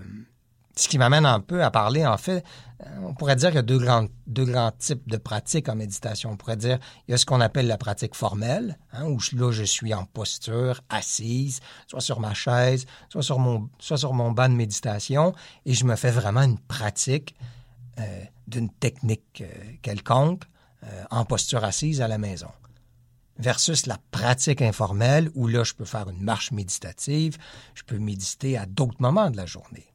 ce 0.78 0.88
qui 0.88 0.98
m'amène 0.98 1.26
un 1.26 1.40
peu 1.40 1.63
à 1.63 1.72
parler, 1.72 2.06
en 2.06 2.18
fait, 2.18 2.44
euh, 2.86 2.90
on 3.02 3.13
pourrait 3.13 3.36
dire 3.36 3.50
qu'il 3.50 3.56
y 3.56 3.60
a 3.60 3.63
deux 3.63 3.80
grands, 3.80 4.72
types 4.78 5.08
de 5.10 5.18
pratiques 5.18 5.70
en 5.70 5.76
méditation. 5.76 6.30
On 6.32 6.38
pourrait 6.38 6.58
dire, 6.58 6.78
il 7.08 7.12
y 7.12 7.13
a 7.13 7.18
ce 7.18 7.26
qu'on 7.26 7.42
appelle 7.42 7.68
la 7.68 7.78
pratique 7.78 8.16
formelle, 8.16 8.78
hein, 8.94 9.06
où 9.06 9.20
là, 9.34 9.52
je 9.52 9.63
suis 9.63 9.94
en 9.94 10.06
posture, 10.06 10.82
assise, 10.90 11.60
soit 11.88 12.02
sur 12.02 12.20
ma 12.20 12.34
chaise, 12.34 12.86
soit 13.10 13.24
sur 13.24 13.40
mon, 13.40 13.70
soit 13.80 13.98
banc 14.08 14.50
de 14.50 14.54
méditation, 14.54 15.34
et 15.66 15.74
je 15.74 15.86
me 15.86 15.96
fais 15.96 16.12
vraiment 16.12 16.44
une 16.44 16.60
pratique 16.60 17.36
euh, 18.00 18.24
d'une 18.48 18.70
technique 18.70 19.42
euh, 19.42 19.74
quelconque 19.82 20.44
en 21.10 21.26
posture 21.26 21.66
assise 21.66 22.02
à 22.02 22.08
la 22.08 22.18
maison. 22.18 22.52
versus 23.40 23.88
la 23.88 23.98
pratique 24.12 24.62
informelle 24.62 25.30
où 25.34 25.48
là, 25.48 25.63
je 25.63 25.74
peux 25.74 25.86
faire 25.86 26.08
une 26.08 26.22
marche 26.22 26.52
méditative, 26.52 27.38
je 27.74 27.84
peux 27.84 27.98
méditer 27.98 28.58
à 28.58 28.66
d'autres 28.66 29.02
moments 29.02 29.30
de 29.30 29.38
la 29.38 29.46
journée. 29.46 29.88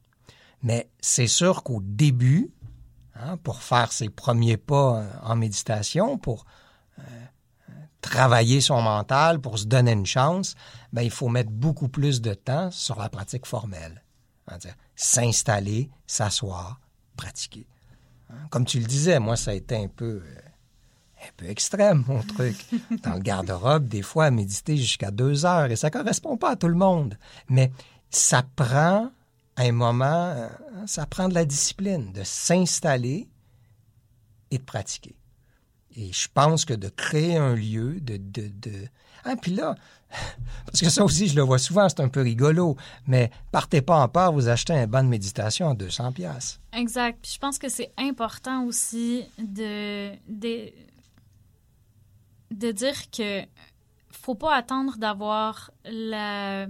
Mais 0.63 0.89
c'est 1.01 1.27
sûr 1.27 1.61
qu'au 1.63 1.81
début, 1.83 2.51
hein, 3.15 3.37
pour 3.37 3.61
faire 3.61 3.91
ses 3.91 4.09
premiers 4.09 4.57
pas 4.57 5.01
euh, 5.01 5.11
en 5.21 5.35
méditation, 5.35 6.17
pour 6.17 6.45
euh, 6.99 7.03
travailler 8.01 8.61
son 8.61 8.81
mental, 8.81 9.39
pour 9.39 9.59
se 9.59 9.65
donner 9.65 9.91
une 9.91 10.05
chance, 10.05 10.55
ben, 10.93 11.01
il 11.01 11.11
faut 11.11 11.27
mettre 11.27 11.51
beaucoup 11.51 11.89
plus 11.89 12.21
de 12.21 12.33
temps 12.33 12.71
sur 12.71 12.97
la 12.97 13.09
pratique 13.09 13.45
formelle. 13.45 14.03
S'installer, 14.95 15.89
s'asseoir, 16.07 16.79
pratiquer. 17.17 17.67
Hein, 18.29 18.47
comme 18.49 18.65
tu 18.65 18.79
le 18.79 18.85
disais, 18.85 19.19
moi, 19.19 19.35
ça 19.35 19.51
a 19.51 19.53
été 19.53 19.75
un 19.75 19.87
peu... 19.87 20.21
Euh, 20.25 20.39
un 21.25 21.31
peu 21.37 21.45
extrême, 21.45 22.03
mon 22.07 22.21
truc. 22.21 22.65
Dans 23.03 23.13
le 23.13 23.21
garde-robe, 23.21 23.87
des 23.87 24.01
fois, 24.01 24.29
méditer 24.29 24.75
jusqu'à 24.75 25.09
deux 25.09 25.45
heures, 25.45 25.71
et 25.71 25.77
ça 25.77 25.89
correspond 25.89 26.35
pas 26.35 26.51
à 26.51 26.55
tout 26.57 26.67
le 26.67 26.75
monde. 26.75 27.17
Mais 27.47 27.71
ça 28.09 28.43
prend 28.57 29.09
un 29.57 29.71
moment, 29.71 30.33
euh, 30.35 30.47
ça 30.87 31.05
prend 31.05 31.29
de 31.29 31.33
la 31.33 31.45
discipline, 31.45 32.11
de 32.11 32.23
s'installer 32.23 33.29
et 34.51 34.57
de 34.57 34.63
pratiquer. 34.63 35.15
Et 35.95 36.11
je 36.11 36.27
pense 36.33 36.65
que 36.65 36.73
de 36.73 36.89
créer 36.89 37.37
un 37.37 37.55
lieu, 37.55 37.99
de... 37.99 38.17
de, 38.17 38.47
de... 38.47 38.87
Ah, 39.25 39.35
puis 39.35 39.53
là, 39.53 39.75
parce 40.65 40.81
que 40.81 40.89
ça 40.89 41.03
aussi, 41.03 41.27
je 41.27 41.35
le 41.35 41.43
vois 41.43 41.59
souvent, 41.59 41.87
c'est 41.87 42.01
un 42.01 42.09
peu 42.09 42.21
rigolo, 42.21 42.75
mais 43.07 43.29
partez 43.51 43.81
pas 43.81 44.01
en 44.01 44.07
part, 44.07 44.33
vous 44.33 44.47
achetez 44.47 44.73
un 44.73 44.87
banc 44.87 45.03
de 45.03 45.09
méditation 45.09 45.69
à 45.69 45.75
200 45.75 46.11
pièces. 46.13 46.59
Exact. 46.73 47.27
Je 47.31 47.37
pense 47.37 47.59
que 47.59 47.69
c'est 47.69 47.91
important 47.97 48.65
aussi 48.65 49.25
de, 49.37 50.11
de, 50.27 50.71
de 52.51 52.71
dire 52.71 53.09
que 53.11 53.41
faut 54.09 54.35
pas 54.35 54.55
attendre 54.55 54.97
d'avoir 54.97 55.71
le 55.85 56.67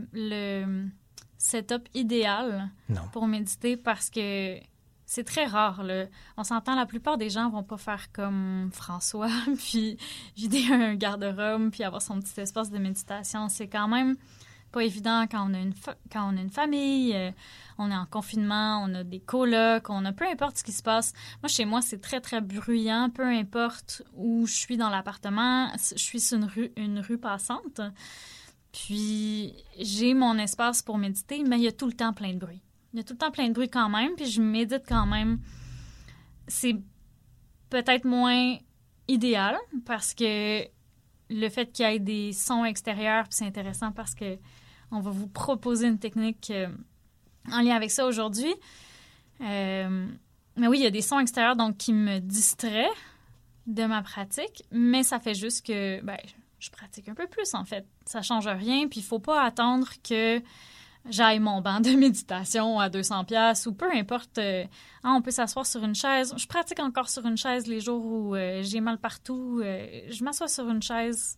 setup 1.43 1.89
idéal 1.93 2.69
pour 3.11 3.27
méditer 3.27 3.75
parce 3.75 4.09
que 4.09 4.57
c'est 5.05 5.25
très 5.25 5.45
rare. 5.45 5.83
Là. 5.83 6.05
On 6.37 6.43
s'entend, 6.43 6.75
la 6.75 6.85
plupart 6.85 7.17
des 7.17 7.29
gens 7.29 7.49
vont 7.49 7.63
pas 7.63 7.77
faire 7.77 8.11
comme 8.11 8.69
François, 8.71 9.29
puis 9.57 9.97
vider 10.35 10.65
un 10.71 10.95
garde-robe, 10.95 11.69
puis 11.69 11.83
avoir 11.83 12.01
son 12.01 12.19
petit 12.19 12.39
espace 12.39 12.71
de 12.71 12.77
méditation. 12.77 13.49
C'est 13.49 13.67
quand 13.67 13.87
même 13.87 14.15
pas 14.71 14.83
évident 14.83 15.25
quand 15.29 15.47
on 15.47 15.53
a 15.53 15.59
une, 15.59 15.73
quand 16.11 16.33
on 16.33 16.37
a 16.37 16.41
une 16.41 16.49
famille, 16.49 17.13
euh, 17.13 17.29
on 17.77 17.91
est 17.91 17.95
en 17.95 18.07
confinement, 18.07 18.81
on 18.83 18.95
a 18.95 19.03
des 19.03 19.19
colocs, 19.19 19.89
on 19.89 20.03
a 20.05 20.13
peu 20.13 20.25
importe 20.25 20.57
ce 20.57 20.63
qui 20.63 20.71
se 20.71 20.81
passe. 20.81 21.13
Moi, 21.43 21.49
chez 21.49 21.65
moi, 21.65 21.81
c'est 21.81 22.01
très, 22.01 22.21
très 22.21 22.41
bruyant, 22.41 23.09
peu 23.13 23.25
importe 23.25 24.01
où 24.15 24.47
je 24.47 24.53
suis 24.53 24.77
dans 24.77 24.89
l'appartement. 24.89 25.69
Je 25.75 26.01
suis 26.01 26.21
sur 26.21 26.37
une 26.37 26.45
rue, 26.45 26.71
une 26.77 27.01
rue 27.01 27.19
passante. 27.19 27.81
Puis, 28.73 29.53
j'ai 29.79 30.13
mon 30.15 30.37
espace 30.37 30.81
pour 30.81 30.97
méditer, 30.97 31.43
mais 31.43 31.57
il 31.57 31.63
y 31.63 31.67
a 31.67 31.71
tout 31.71 31.85
le 31.85 31.93
temps 31.93 32.11
plein 32.11 32.33
de 32.33 32.39
bruit. 32.39 32.61
Il 32.93 32.97
y 32.97 32.99
a 32.99 33.03
tout 33.03 33.13
le 33.13 33.19
temps 33.19 33.31
plein 33.31 33.47
de 33.47 33.53
bruit 33.53 33.69
quand 33.69 33.87
même, 33.87 34.15
puis 34.15 34.25
je 34.25 34.41
médite 34.41 34.83
quand 34.87 35.05
même. 35.05 35.39
C'est 36.47 36.75
peut-être 37.69 38.05
moins 38.05 38.57
idéal 39.07 39.55
parce 39.85 40.13
que 40.13 40.63
le 41.29 41.49
fait 41.49 41.71
qu'il 41.71 41.85
y 41.85 41.95
ait 41.95 41.99
des 41.99 42.33
sons 42.33 42.65
extérieurs, 42.65 43.25
c'est 43.29 43.45
intéressant 43.45 43.91
parce 43.91 44.15
que 44.15 44.37
on 44.91 44.99
va 44.99 45.11
vous 45.11 45.27
proposer 45.27 45.87
une 45.87 45.97
technique 45.99 46.51
euh, 46.51 46.67
en 47.51 47.61
lien 47.61 47.75
avec 47.75 47.91
ça 47.91 48.05
aujourd'hui. 48.05 48.53
Euh, 49.41 50.07
mais 50.55 50.67
oui, 50.67 50.79
il 50.79 50.83
y 50.83 50.87
a 50.87 50.91
des 50.91 51.01
sons 51.01 51.19
extérieurs 51.19 51.55
donc 51.55 51.77
qui 51.77 51.93
me 51.93 52.19
distraient 52.19 52.91
de 53.65 53.85
ma 53.85 54.01
pratique, 54.03 54.63
mais 54.71 55.03
ça 55.03 55.19
fait 55.19 55.33
juste 55.33 55.65
que 55.65 56.01
ben, 56.01 56.17
je 56.63 56.71
pratique 56.71 57.09
un 57.09 57.13
peu 57.13 57.27
plus 57.27 57.53
en 57.53 57.65
fait. 57.65 57.85
Ça 58.05 58.21
change 58.21 58.47
rien, 58.47 58.87
puis 58.87 58.99
il 58.99 59.03
faut 59.03 59.19
pas 59.19 59.43
attendre 59.43 59.87
que 60.07 60.41
j'aille 61.09 61.39
mon 61.39 61.61
banc 61.61 61.79
de 61.81 61.91
méditation 61.91 62.79
à 62.79 62.89
200 62.89 63.25
pièces 63.25 63.65
ou 63.65 63.73
peu 63.73 63.91
importe. 63.93 64.37
Euh, 64.37 64.63
hein, 65.03 65.13
on 65.17 65.21
peut 65.21 65.31
s'asseoir 65.31 65.65
sur 65.65 65.83
une 65.83 65.95
chaise. 65.95 66.33
Je 66.37 66.47
pratique 66.47 66.79
encore 66.79 67.09
sur 67.09 67.25
une 67.25 67.37
chaise 67.37 67.67
les 67.67 67.81
jours 67.81 68.05
où 68.05 68.35
j'ai 68.61 68.79
mal 68.79 68.97
partout. 68.97 69.61
je 69.61 70.23
m'assois 70.23 70.47
sur 70.47 70.69
une 70.69 70.81
chaise 70.81 71.37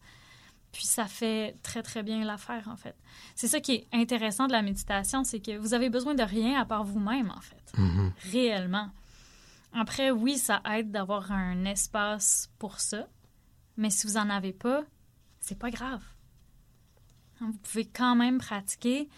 puis 0.76 0.84
ça 0.84 1.06
fait 1.06 1.56
très, 1.64 1.82
très 1.82 2.04
bien 2.04 2.26
l'affaire, 2.26 2.68
en 2.68 2.76
fait. 2.76 2.98
C'est 3.34 3.48
ça 3.48 3.62
qui 3.62 3.76
est 3.76 3.88
intéressant 3.94 4.48
de 4.48 4.52
la 4.52 4.62
méditation, 4.62 5.24
c'est 5.24 5.40
que 5.40 5.56
vous 5.56 5.74
avez 5.74 5.90
besoin 5.90 6.16
de 6.16 6.22
rien 6.22 6.60
à 6.60 6.66
part 6.66 6.84
vous-même, 6.84 7.32
en 7.32 7.40
fait. 7.40 7.72
Mm-hmm. 7.78 8.12
Réellement. 8.34 8.90
Après, 9.72 10.12
oui, 10.12 10.38
ça 10.38 10.62
aide 10.70 10.92
d'avoir 10.92 11.32
un 11.32 11.64
espace 11.64 12.50
pour 12.60 12.82
ça. 12.82 13.08
Mais 13.78 13.90
si 13.90 14.06
vous 14.06 14.16
n'en 14.16 14.30
avez 14.30 14.52
pas, 14.52 14.84
c'est 15.46 15.60
pas 15.60 15.70
grave. 15.70 16.02
Hein, 17.40 17.52
vous 17.52 17.58
pouvez 17.60 17.86
quand 17.86 18.16
même 18.16 18.40
pratiquer. 18.40 19.10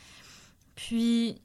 Puis, 0.76 1.42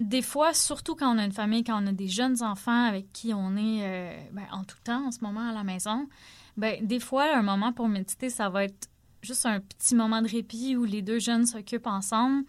des 0.00 0.22
fois, 0.22 0.52
surtout 0.54 0.96
quand 0.96 1.14
on 1.14 1.18
a 1.18 1.24
une 1.24 1.32
famille, 1.32 1.62
quand 1.62 1.80
on 1.82 1.86
a 1.86 1.92
des 1.92 2.08
jeunes 2.08 2.42
enfants 2.42 2.84
avec 2.84 3.12
qui 3.12 3.32
on 3.32 3.56
est 3.56 3.84
euh, 3.84 4.18
ben, 4.32 4.46
en 4.50 4.64
tout 4.64 4.76
temps 4.82 5.06
en 5.06 5.12
ce 5.12 5.20
moment 5.20 5.48
à 5.48 5.52
la 5.52 5.62
maison, 5.62 6.08
ben, 6.56 6.84
des 6.84 6.98
fois, 6.98 7.32
un 7.36 7.42
moment 7.42 7.72
pour 7.72 7.86
méditer, 7.86 8.28
ça 8.28 8.48
va 8.48 8.64
être 8.64 8.88
juste 9.22 9.46
un 9.46 9.60
petit 9.60 9.94
moment 9.94 10.20
de 10.20 10.28
répit 10.28 10.76
où 10.76 10.84
les 10.84 11.02
deux 11.02 11.20
jeunes 11.20 11.46
s'occupent 11.46 11.86
ensemble. 11.86 12.44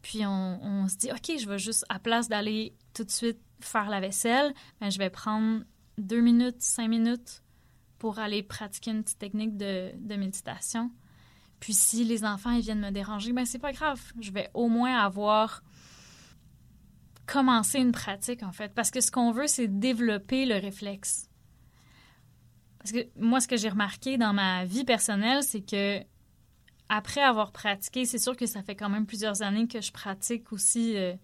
Puis 0.00 0.24
on, 0.24 0.88
se 0.88 0.96
dit, 0.96 1.10
OK, 1.10 1.38
je 1.38 1.46
vais 1.46 1.58
juste, 1.58 1.84
à 1.90 1.98
place 1.98 2.28
d'aller 2.28 2.72
tout 2.94 3.04
de 3.04 3.10
suite 3.10 3.38
faire 3.60 3.90
la 3.90 4.00
vaisselle, 4.00 4.54
ben, 4.80 4.90
je 4.90 4.98
vais 4.98 5.10
prendre 5.10 5.64
deux 5.98 6.20
minutes, 6.20 6.62
cinq 6.62 6.88
minutes 6.88 7.42
pour 7.98 8.18
aller 8.18 8.42
pratiquer 8.42 8.92
une 8.92 9.02
petite 9.02 9.18
technique 9.18 9.56
de, 9.56 9.92
méditation. 10.16 10.90
Puis 11.60 11.74
si 11.74 12.04
les 12.04 12.24
enfants 12.24 12.58
viennent 12.58 12.80
me 12.80 12.90
déranger, 12.90 13.32
ben 13.32 13.44
c'est 13.44 13.58
pas 13.58 13.72
grave. 13.72 14.00
Je 14.20 14.30
vais 14.30 14.48
au 14.54 14.68
moins 14.68 14.96
avoir 14.98 15.62
commencé 17.26 17.78
une 17.78 17.92
pratique, 17.92 18.42
en 18.42 18.52
fait. 18.52 18.72
Parce 18.74 18.90
que 18.90 19.00
ce 19.00 19.10
qu'on 19.10 19.32
veut, 19.32 19.48
c'est 19.48 19.68
développer 19.68 20.46
le 20.46 20.54
réflexe. 20.54 21.28
Parce 22.78 22.92
que 22.92 23.06
moi, 23.16 23.40
ce 23.40 23.48
que 23.48 23.56
j'ai 23.56 23.68
remarqué 23.68 24.16
dans 24.16 24.32
ma 24.32 24.64
vie 24.64 24.84
personnelle, 24.84 25.42
c'est 25.42 25.60
que 25.60 26.00
après 26.88 27.20
avoir 27.20 27.52
pratiqué, 27.52 28.06
c'est 28.06 28.18
sûr 28.18 28.36
que 28.36 28.46
ça 28.46 28.62
fait 28.62 28.76
quand 28.76 28.88
même 28.88 29.04
plusieurs 29.04 29.42
années 29.42 29.66
que 29.66 29.80
je 29.80 29.92
pratique 29.92 30.52
aussi 30.52 30.96
euh, 30.96 31.14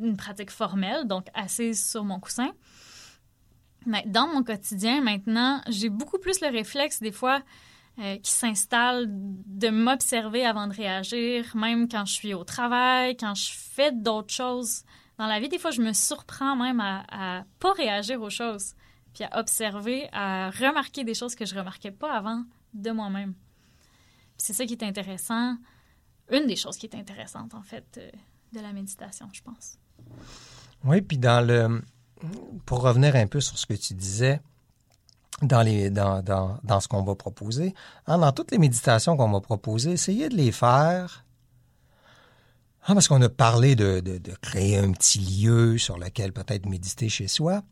une 0.00 0.16
pratique 0.16 0.50
formelle, 0.50 1.06
donc 1.06 1.26
assise 1.34 1.84
sur 1.84 2.04
mon 2.04 2.20
coussin. 2.20 2.52
Mais 3.86 4.02
dans 4.06 4.26
mon 4.28 4.42
quotidien, 4.42 5.02
maintenant, 5.02 5.60
j'ai 5.68 5.88
beaucoup 5.88 6.18
plus 6.18 6.40
le 6.40 6.48
réflexe 6.48 7.00
des 7.00 7.12
fois 7.12 7.42
euh, 7.98 8.16
qui 8.18 8.30
s'installe 8.30 9.06
de 9.08 9.68
m'observer 9.68 10.44
avant 10.44 10.66
de 10.66 10.74
réagir, 10.74 11.54
même 11.54 11.88
quand 11.88 12.04
je 12.06 12.14
suis 12.14 12.34
au 12.34 12.44
travail, 12.44 13.16
quand 13.16 13.34
je 13.34 13.52
fais 13.52 13.92
d'autres 13.92 14.32
choses. 14.32 14.82
Dans 15.18 15.26
la 15.26 15.38
vie, 15.38 15.48
des 15.48 15.58
fois, 15.58 15.70
je 15.70 15.80
me 15.80 15.92
surprends 15.92 16.56
même 16.56 16.80
à, 16.80 17.04
à 17.10 17.44
pas 17.60 17.72
réagir 17.72 18.20
aux 18.20 18.30
choses, 18.30 18.74
puis 19.12 19.24
à 19.24 19.38
observer, 19.38 20.08
à 20.12 20.50
remarquer 20.50 21.04
des 21.04 21.14
choses 21.14 21.34
que 21.34 21.44
je 21.44 21.54
remarquais 21.54 21.92
pas 21.92 22.12
avant 22.12 22.42
de 22.72 22.90
moi-même. 22.90 23.34
C'est 24.38 24.54
ça 24.54 24.66
qui 24.66 24.72
est 24.72 24.82
intéressant, 24.82 25.56
une 26.30 26.46
des 26.46 26.56
choses 26.56 26.76
qui 26.76 26.86
est 26.86 26.96
intéressante, 26.96 27.54
en 27.54 27.62
fait, 27.62 27.98
euh, 27.98 28.10
de 28.52 28.60
la 28.60 28.72
méditation, 28.72 29.28
je 29.32 29.42
pense. 29.42 29.78
Oui, 30.84 31.00
puis 31.00 31.18
dans 31.18 31.46
le. 31.46 31.82
Pour 32.66 32.82
revenir 32.82 33.16
un 33.16 33.26
peu 33.26 33.40
sur 33.40 33.58
ce 33.58 33.66
que 33.66 33.74
tu 33.74 33.94
disais, 33.94 34.40
dans, 35.42 35.64
ce 36.80 36.88
qu'on 36.88 37.02
va 37.02 37.14
proposer, 37.14 37.74
hein, 38.06 38.18
dans 38.18 38.32
toutes 38.32 38.50
les 38.52 38.58
méditations 38.58 39.16
qu'on 39.16 39.30
va 39.30 39.40
proposer, 39.40 39.92
essayez 39.92 40.28
de 40.28 40.36
les 40.36 40.52
faire. 40.52 41.24
Hein, 42.86 42.94
parce 42.94 43.08
qu'on 43.08 43.22
a 43.22 43.28
parlé 43.28 43.76
de, 43.76 44.00
de, 44.00 44.34
créer 44.42 44.76
un 44.78 44.92
petit 44.92 45.18
lieu 45.18 45.78
sur 45.78 45.98
lequel 45.98 46.32
peut-être 46.32 46.66
méditer 46.66 47.08
chez 47.08 47.28
soi. 47.28 47.62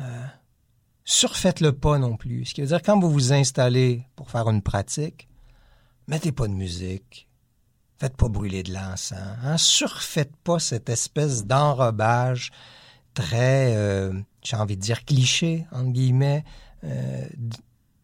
Euh, 0.00 0.26
surfaites-le 1.04 1.72
pas 1.72 1.98
non 1.98 2.16
plus. 2.16 2.46
Ce 2.46 2.54
qui 2.54 2.62
veut 2.62 2.68
dire, 2.68 2.82
quand 2.82 2.98
vous 2.98 3.10
vous 3.10 3.32
installez 3.32 4.06
pour 4.16 4.30
faire 4.30 4.48
une 4.48 4.62
pratique, 4.62 5.28
Mettez 6.10 6.32
pas 6.32 6.48
de 6.48 6.54
musique. 6.54 7.28
Faites 7.98 8.16
pas 8.16 8.26
brûler 8.26 8.64
de 8.64 8.72
l'encens. 8.72 9.36
Hein? 9.44 9.56
Surfaites 9.56 10.34
pas 10.42 10.58
cette 10.58 10.88
espèce 10.88 11.44
d'enrobage 11.44 12.50
très, 13.14 13.74
euh, 13.74 14.12
j'ai 14.42 14.56
envie 14.56 14.76
de 14.76 14.82
dire, 14.82 15.04
cliché, 15.04 15.66
entre 15.72 15.90
guillemets, 15.90 16.44
euh, 16.84 17.26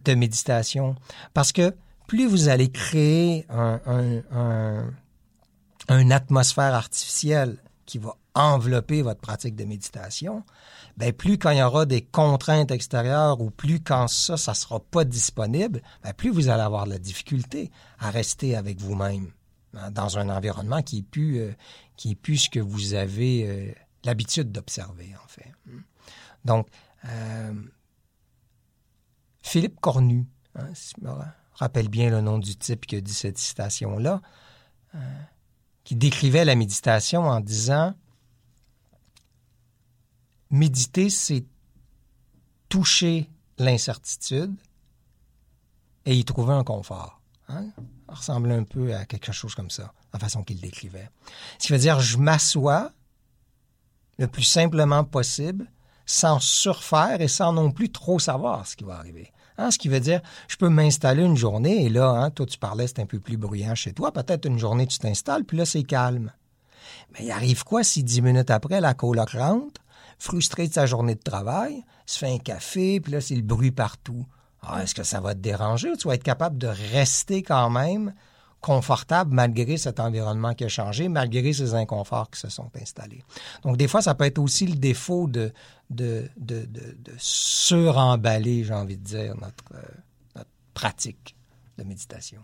de 0.05 0.15
méditation. 0.15 0.95
Parce 1.35 1.53
que 1.53 1.75
plus 2.07 2.27
vous 2.27 2.49
allez 2.49 2.71
créer 2.71 3.47
un, 3.49 3.81
un, 3.87 4.93
un, 5.89 6.11
atmosphère 6.11 6.75
artificielle 6.75 7.59
qui 7.85 7.99
va 7.99 8.17
envelopper 8.35 9.03
votre 9.03 9.21
pratique 9.21 9.57
de 9.57 9.65
méditation, 9.65 10.45
ben 10.97 11.13
plus 11.13 11.39
quand 11.39 11.51
il 11.51 11.59
y 11.59 11.63
aura 11.63 11.87
des 11.87 12.03
contraintes 12.03 12.71
extérieures 12.71 13.41
ou 13.41 13.51
plus 13.51 13.81
quand 13.81 14.09
ça, 14.09 14.37
ça 14.37 14.55
sera 14.55 14.79
pas 14.79 15.05
disponible, 15.05 15.83
ben 16.05 16.13
plus 16.13 16.31
vous 16.31 16.49
allez 16.49 16.63
avoir 16.63 16.85
de 16.85 16.91
la 16.91 16.99
difficulté 16.99 17.71
à 17.99 18.11
rester 18.11 18.55
avec 18.57 18.81
vous-même 18.81 19.31
hein, 19.75 19.91
dans 19.91 20.19
un 20.19 20.29
environnement 20.29 20.83
qui 20.83 20.99
est 20.99 21.03
plus, 21.03 21.39
euh, 21.39 21.53
qui 21.97 22.13
est 22.13 22.17
plus 22.17 22.37
ce 22.37 22.51
que 22.51 22.61
vous 22.61 22.95
avez 22.95 23.75
l'habitude 24.07 24.53
d'observer, 24.53 25.15
en 25.23 25.29
fait. 25.29 25.53
Donc, 26.45 26.69
euh, 27.05 27.55
Philippe 29.43 29.81
Cornu, 29.81 30.27
hein, 30.55 30.73
rappelle 31.53 31.89
bien 31.89 32.11
le 32.11 32.21
nom 32.21 32.39
du 32.39 32.57
type 32.57 32.87
qui 32.87 32.97
a 32.97 33.01
dit 33.01 33.15
cette 33.15 33.39
citation-là, 33.39 34.23
euh, 34.95 34.99
qui 35.85 35.97
décrivait 35.97 36.45
la 36.45 36.55
méditation 36.55 37.23
en 37.23 37.41
disant 37.41 37.95
Méditer, 40.51 41.11
c'est 41.11 41.45
toucher 42.69 43.29
l'incertitude 43.59 44.55
et 46.05 46.15
y 46.15 46.25
trouver 46.25 46.55
un 46.55 46.63
confort. 46.63 47.21
Hein? 47.49 47.67
Ressemble 48.09 48.53
un 48.53 48.63
peu 48.63 48.95
à 48.95 49.05
quelque 49.07 49.33
chose 49.33 49.55
comme 49.57 49.71
ça, 49.71 49.93
la 50.13 50.21
façon 50.21 50.45
qu'il 50.45 50.61
décrivait. 50.61 51.11
Ce 51.59 51.67
qui 51.67 51.73
veut 51.73 51.79
dire, 51.79 52.01
je 52.01 52.19
m'assois 52.19 52.93
le 54.19 54.27
plus 54.27 54.43
simplement 54.43 55.05
possible, 55.05 55.71
sans 56.07 56.39
surfaire 56.39 57.21
et 57.21 57.29
sans 57.29 57.53
non 57.53 57.71
plus 57.71 57.91
trop 57.91 58.19
savoir 58.19 58.67
ce 58.67 58.77
qui 58.77 58.85
va 58.85 58.97
arriver. 58.97 59.33
Hein, 59.59 59.71
ce 59.71 59.79
qui 59.79 59.89
veut 59.89 60.01
dire, 60.01 60.21
je 60.49 60.57
peux 60.57 60.69
m'installer 60.69 61.25
une 61.25 61.37
journée 61.37 61.85
et 61.85 61.89
là, 61.89 62.11
hein, 62.11 62.31
toi 62.31 62.47
tu 62.47 62.59
parlais, 62.59 62.87
c'est 62.87 63.01
un 63.01 63.07
peu 63.07 63.19
plus 63.19 63.37
bruyant 63.37 63.75
chez 63.75 63.93
toi. 63.93 64.13
Peut-être 64.13 64.47
une 64.47 64.59
journée 64.59 64.87
tu 64.87 64.99
t'installes, 64.99 65.45
puis 65.45 65.57
là 65.57 65.65
c'est 65.65 65.83
calme. 65.83 66.33
Mais 67.13 67.27
il 67.27 67.31
arrive 67.31 67.65
quoi 67.65 67.83
si 67.83 68.05
dix 68.05 68.21
minutes 68.21 68.51
après 68.51 68.81
la 68.81 68.95
coloc 68.95 69.31
rentre, 69.31 69.81
frustré 70.19 70.69
de 70.69 70.73
sa 70.75 70.87
journée 70.87 71.15
de 71.15 71.23
travail, 71.23 71.85
se 72.05 72.19
fait 72.19 72.33
un 72.33 72.39
café, 72.39 73.01
puis 73.01 73.13
là 73.13 73.21
c'est 73.21 73.35
le 73.35 73.43
bruit 73.43 73.71
partout? 73.71 74.27
Ah, 74.63 74.83
est-ce 74.83 74.95
que 74.95 75.05
ça 75.05 75.21
va 75.21 75.35
te 75.35 75.41
déranger 75.41 75.91
ou 75.91 75.97
tu 75.97 76.09
vas 76.09 76.15
être 76.15 76.23
capable 76.23 76.59
de 76.59 76.69
rester 76.93 77.43
quand 77.43 77.71
même 77.71 78.15
confortable 78.67 79.33
malgré 79.33 79.77
cet 79.77 80.01
environnement 80.01 80.53
qui 80.53 80.65
a 80.65 80.69
changé, 80.69 81.09
malgré 81.09 81.53
ces 81.53 81.75
inconforts 81.75 82.33
qui 82.33 82.41
se 82.41 82.49
sont 82.49 82.69
installés. 82.75 83.23
Donc, 83.63 83.77
des 83.77 83.87
fois, 83.87 84.03
ça 84.03 84.17
peut 84.17 84.25
être 84.25 84.41
aussi 84.41 84.67
le 84.67 84.75
défaut 84.75 85.29
de, 85.29 85.53
de, 85.89 86.29
de, 86.37 86.67
de, 86.67 87.13
suremballer, 87.17 88.65
j'ai 88.65 88.75
envie 88.75 88.97
de 88.97 89.05
dire, 89.05 89.37
notre, 89.37 89.73
euh, 89.73 89.83
notre 90.35 90.51
pratique 90.75 91.37
de 91.79 91.85
méditation. 91.85 92.43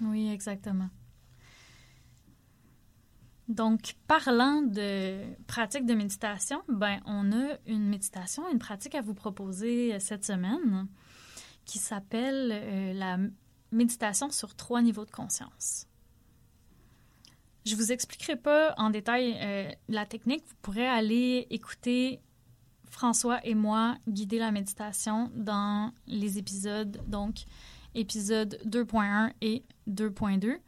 Oui, 0.00 0.32
exactement. 0.32 0.88
Donc, 3.48 3.94
parlant 4.08 4.62
de 4.62 5.18
pratique 5.46 5.84
de 5.84 5.92
méditation, 5.92 6.62
ben, 6.66 7.00
on 7.04 7.30
a 7.32 7.58
une 7.66 7.86
méditation, 7.86 8.50
une 8.50 8.58
pratique 8.58 8.94
à 8.94 9.02
vous 9.02 9.14
proposer 9.14 10.00
cette 10.00 10.24
semaine 10.24 10.88
qui 11.66 11.78
s'appelle 11.78 12.50
euh, 12.52 12.92
la 12.94 13.18
méditation 13.72 14.30
sur 14.30 14.54
trois 14.54 14.82
niveaux 14.82 15.04
de 15.04 15.10
conscience. 15.10 15.86
Je 17.64 17.72
ne 17.72 17.78
vous 17.78 17.90
expliquerai 17.90 18.36
pas 18.36 18.74
en 18.78 18.90
détail 18.90 19.36
euh, 19.40 19.68
la 19.88 20.06
technique. 20.06 20.44
Vous 20.46 20.54
pourrez 20.62 20.86
aller 20.86 21.48
écouter 21.50 22.20
François 22.88 23.44
et 23.44 23.54
moi 23.54 23.96
guider 24.06 24.38
la 24.38 24.52
méditation 24.52 25.32
dans 25.34 25.92
les 26.06 26.38
épisodes, 26.38 27.00
donc 27.08 27.44
épisodes 27.96 28.56
2.1 28.64 29.32
et 29.40 29.64
2.2 29.88 30.58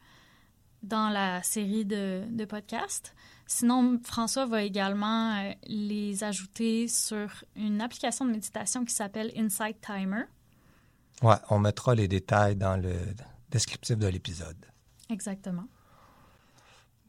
dans 0.83 1.09
la 1.09 1.41
série 1.43 1.85
de, 1.85 2.23
de, 2.29 2.45
podcasts. 2.45 3.15
Sinon, 3.45 3.99
François 4.03 4.45
va 4.45 4.63
également 4.63 5.37
euh, 5.37 5.53
les 5.67 6.23
ajouter 6.23 6.87
sur 6.87 7.43
une 7.55 7.81
application 7.81 8.25
de 8.25 8.31
méditation 8.31 8.85
qui 8.85 8.93
s'appelle 8.93 9.31
Insight 9.37 9.79
Timer. 9.81 10.23
Ouais, 11.21 11.35
on 11.49 11.59
mettra 11.59 11.95
les 11.95 12.07
détails 12.07 12.55
dans 12.55 12.77
le 12.77 12.93
descriptif 13.51 13.97
de 13.97 14.07
l'épisode. 14.07 14.65
Exactement. 15.09 15.65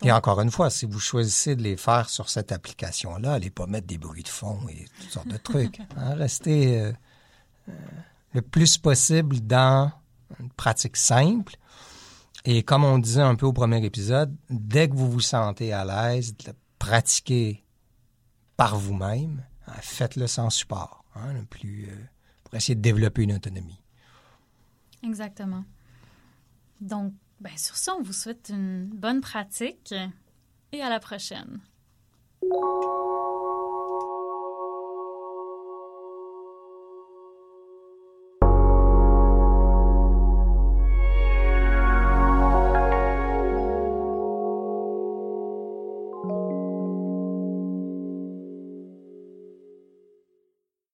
Et 0.03 0.11
encore 0.13 0.41
une 0.41 0.51
fois, 0.51 0.71
si 0.71 0.87
vous 0.87 0.99
choisissez 0.99 1.57
de 1.57 1.63
les 1.63 1.77
faire 1.77 2.09
sur 2.09 2.31
cette 2.31 2.53
application-là, 2.53 3.35
allez 3.35 3.51
pas 3.51 3.67
mettre 3.67 3.87
des 3.87 3.99
bruits 3.99 4.23
de 4.23 4.29
fond 4.29 4.59
et 4.71 4.87
toutes 4.99 5.11
sortes 5.11 5.29
de 5.29 5.37
trucs. 5.43 5.79
Hein. 5.97 6.15
Restez 6.15 6.81
euh, 6.81 6.93
euh, 7.69 7.73
le 8.33 8.43
plus 8.43 8.79
possible 8.79 9.41
dans 9.41 9.93
une 10.39 10.51
pratique 10.51 10.97
simple. 10.97 11.57
Et 12.47 12.63
comme 12.63 12.85
on 12.85 12.99
disait 12.99 13.21
un 13.21 13.35
peu 13.35 13.45
au 13.45 13.53
premier 13.53 13.85
épisode, 13.85 14.35
dès 14.49 14.89
que 14.89 14.95
vous 14.95 15.11
vous 15.11 15.21
sentez 15.21 15.75
à 15.75 15.85
l'aise, 15.85 16.35
de 16.39 16.55
pratiquer 16.79 17.63
par 18.57 18.77
vous-même, 18.77 19.45
hein, 19.67 19.73
faites-le 19.83 20.27
sans 20.27 20.49
support, 20.49 21.05
hein, 21.15 21.35
le 21.35 21.45
plus, 21.45 21.89
euh, 21.91 21.97
pour 22.45 22.55
essayer 22.55 22.75
de 22.75 22.81
développer 22.81 23.23
une 23.25 23.35
autonomie. 23.35 23.83
Exactement. 25.03 25.65
Donc, 26.81 27.13
ben, 27.41 27.57
sur 27.57 27.77
ça, 27.77 27.95
on 27.99 28.03
vous 28.03 28.13
souhaite 28.13 28.51
une 28.53 28.87
bonne 28.87 29.21
pratique 29.21 29.95
et 30.73 30.83
à 30.83 30.91
la 30.91 31.01
prochaine. 31.01 31.61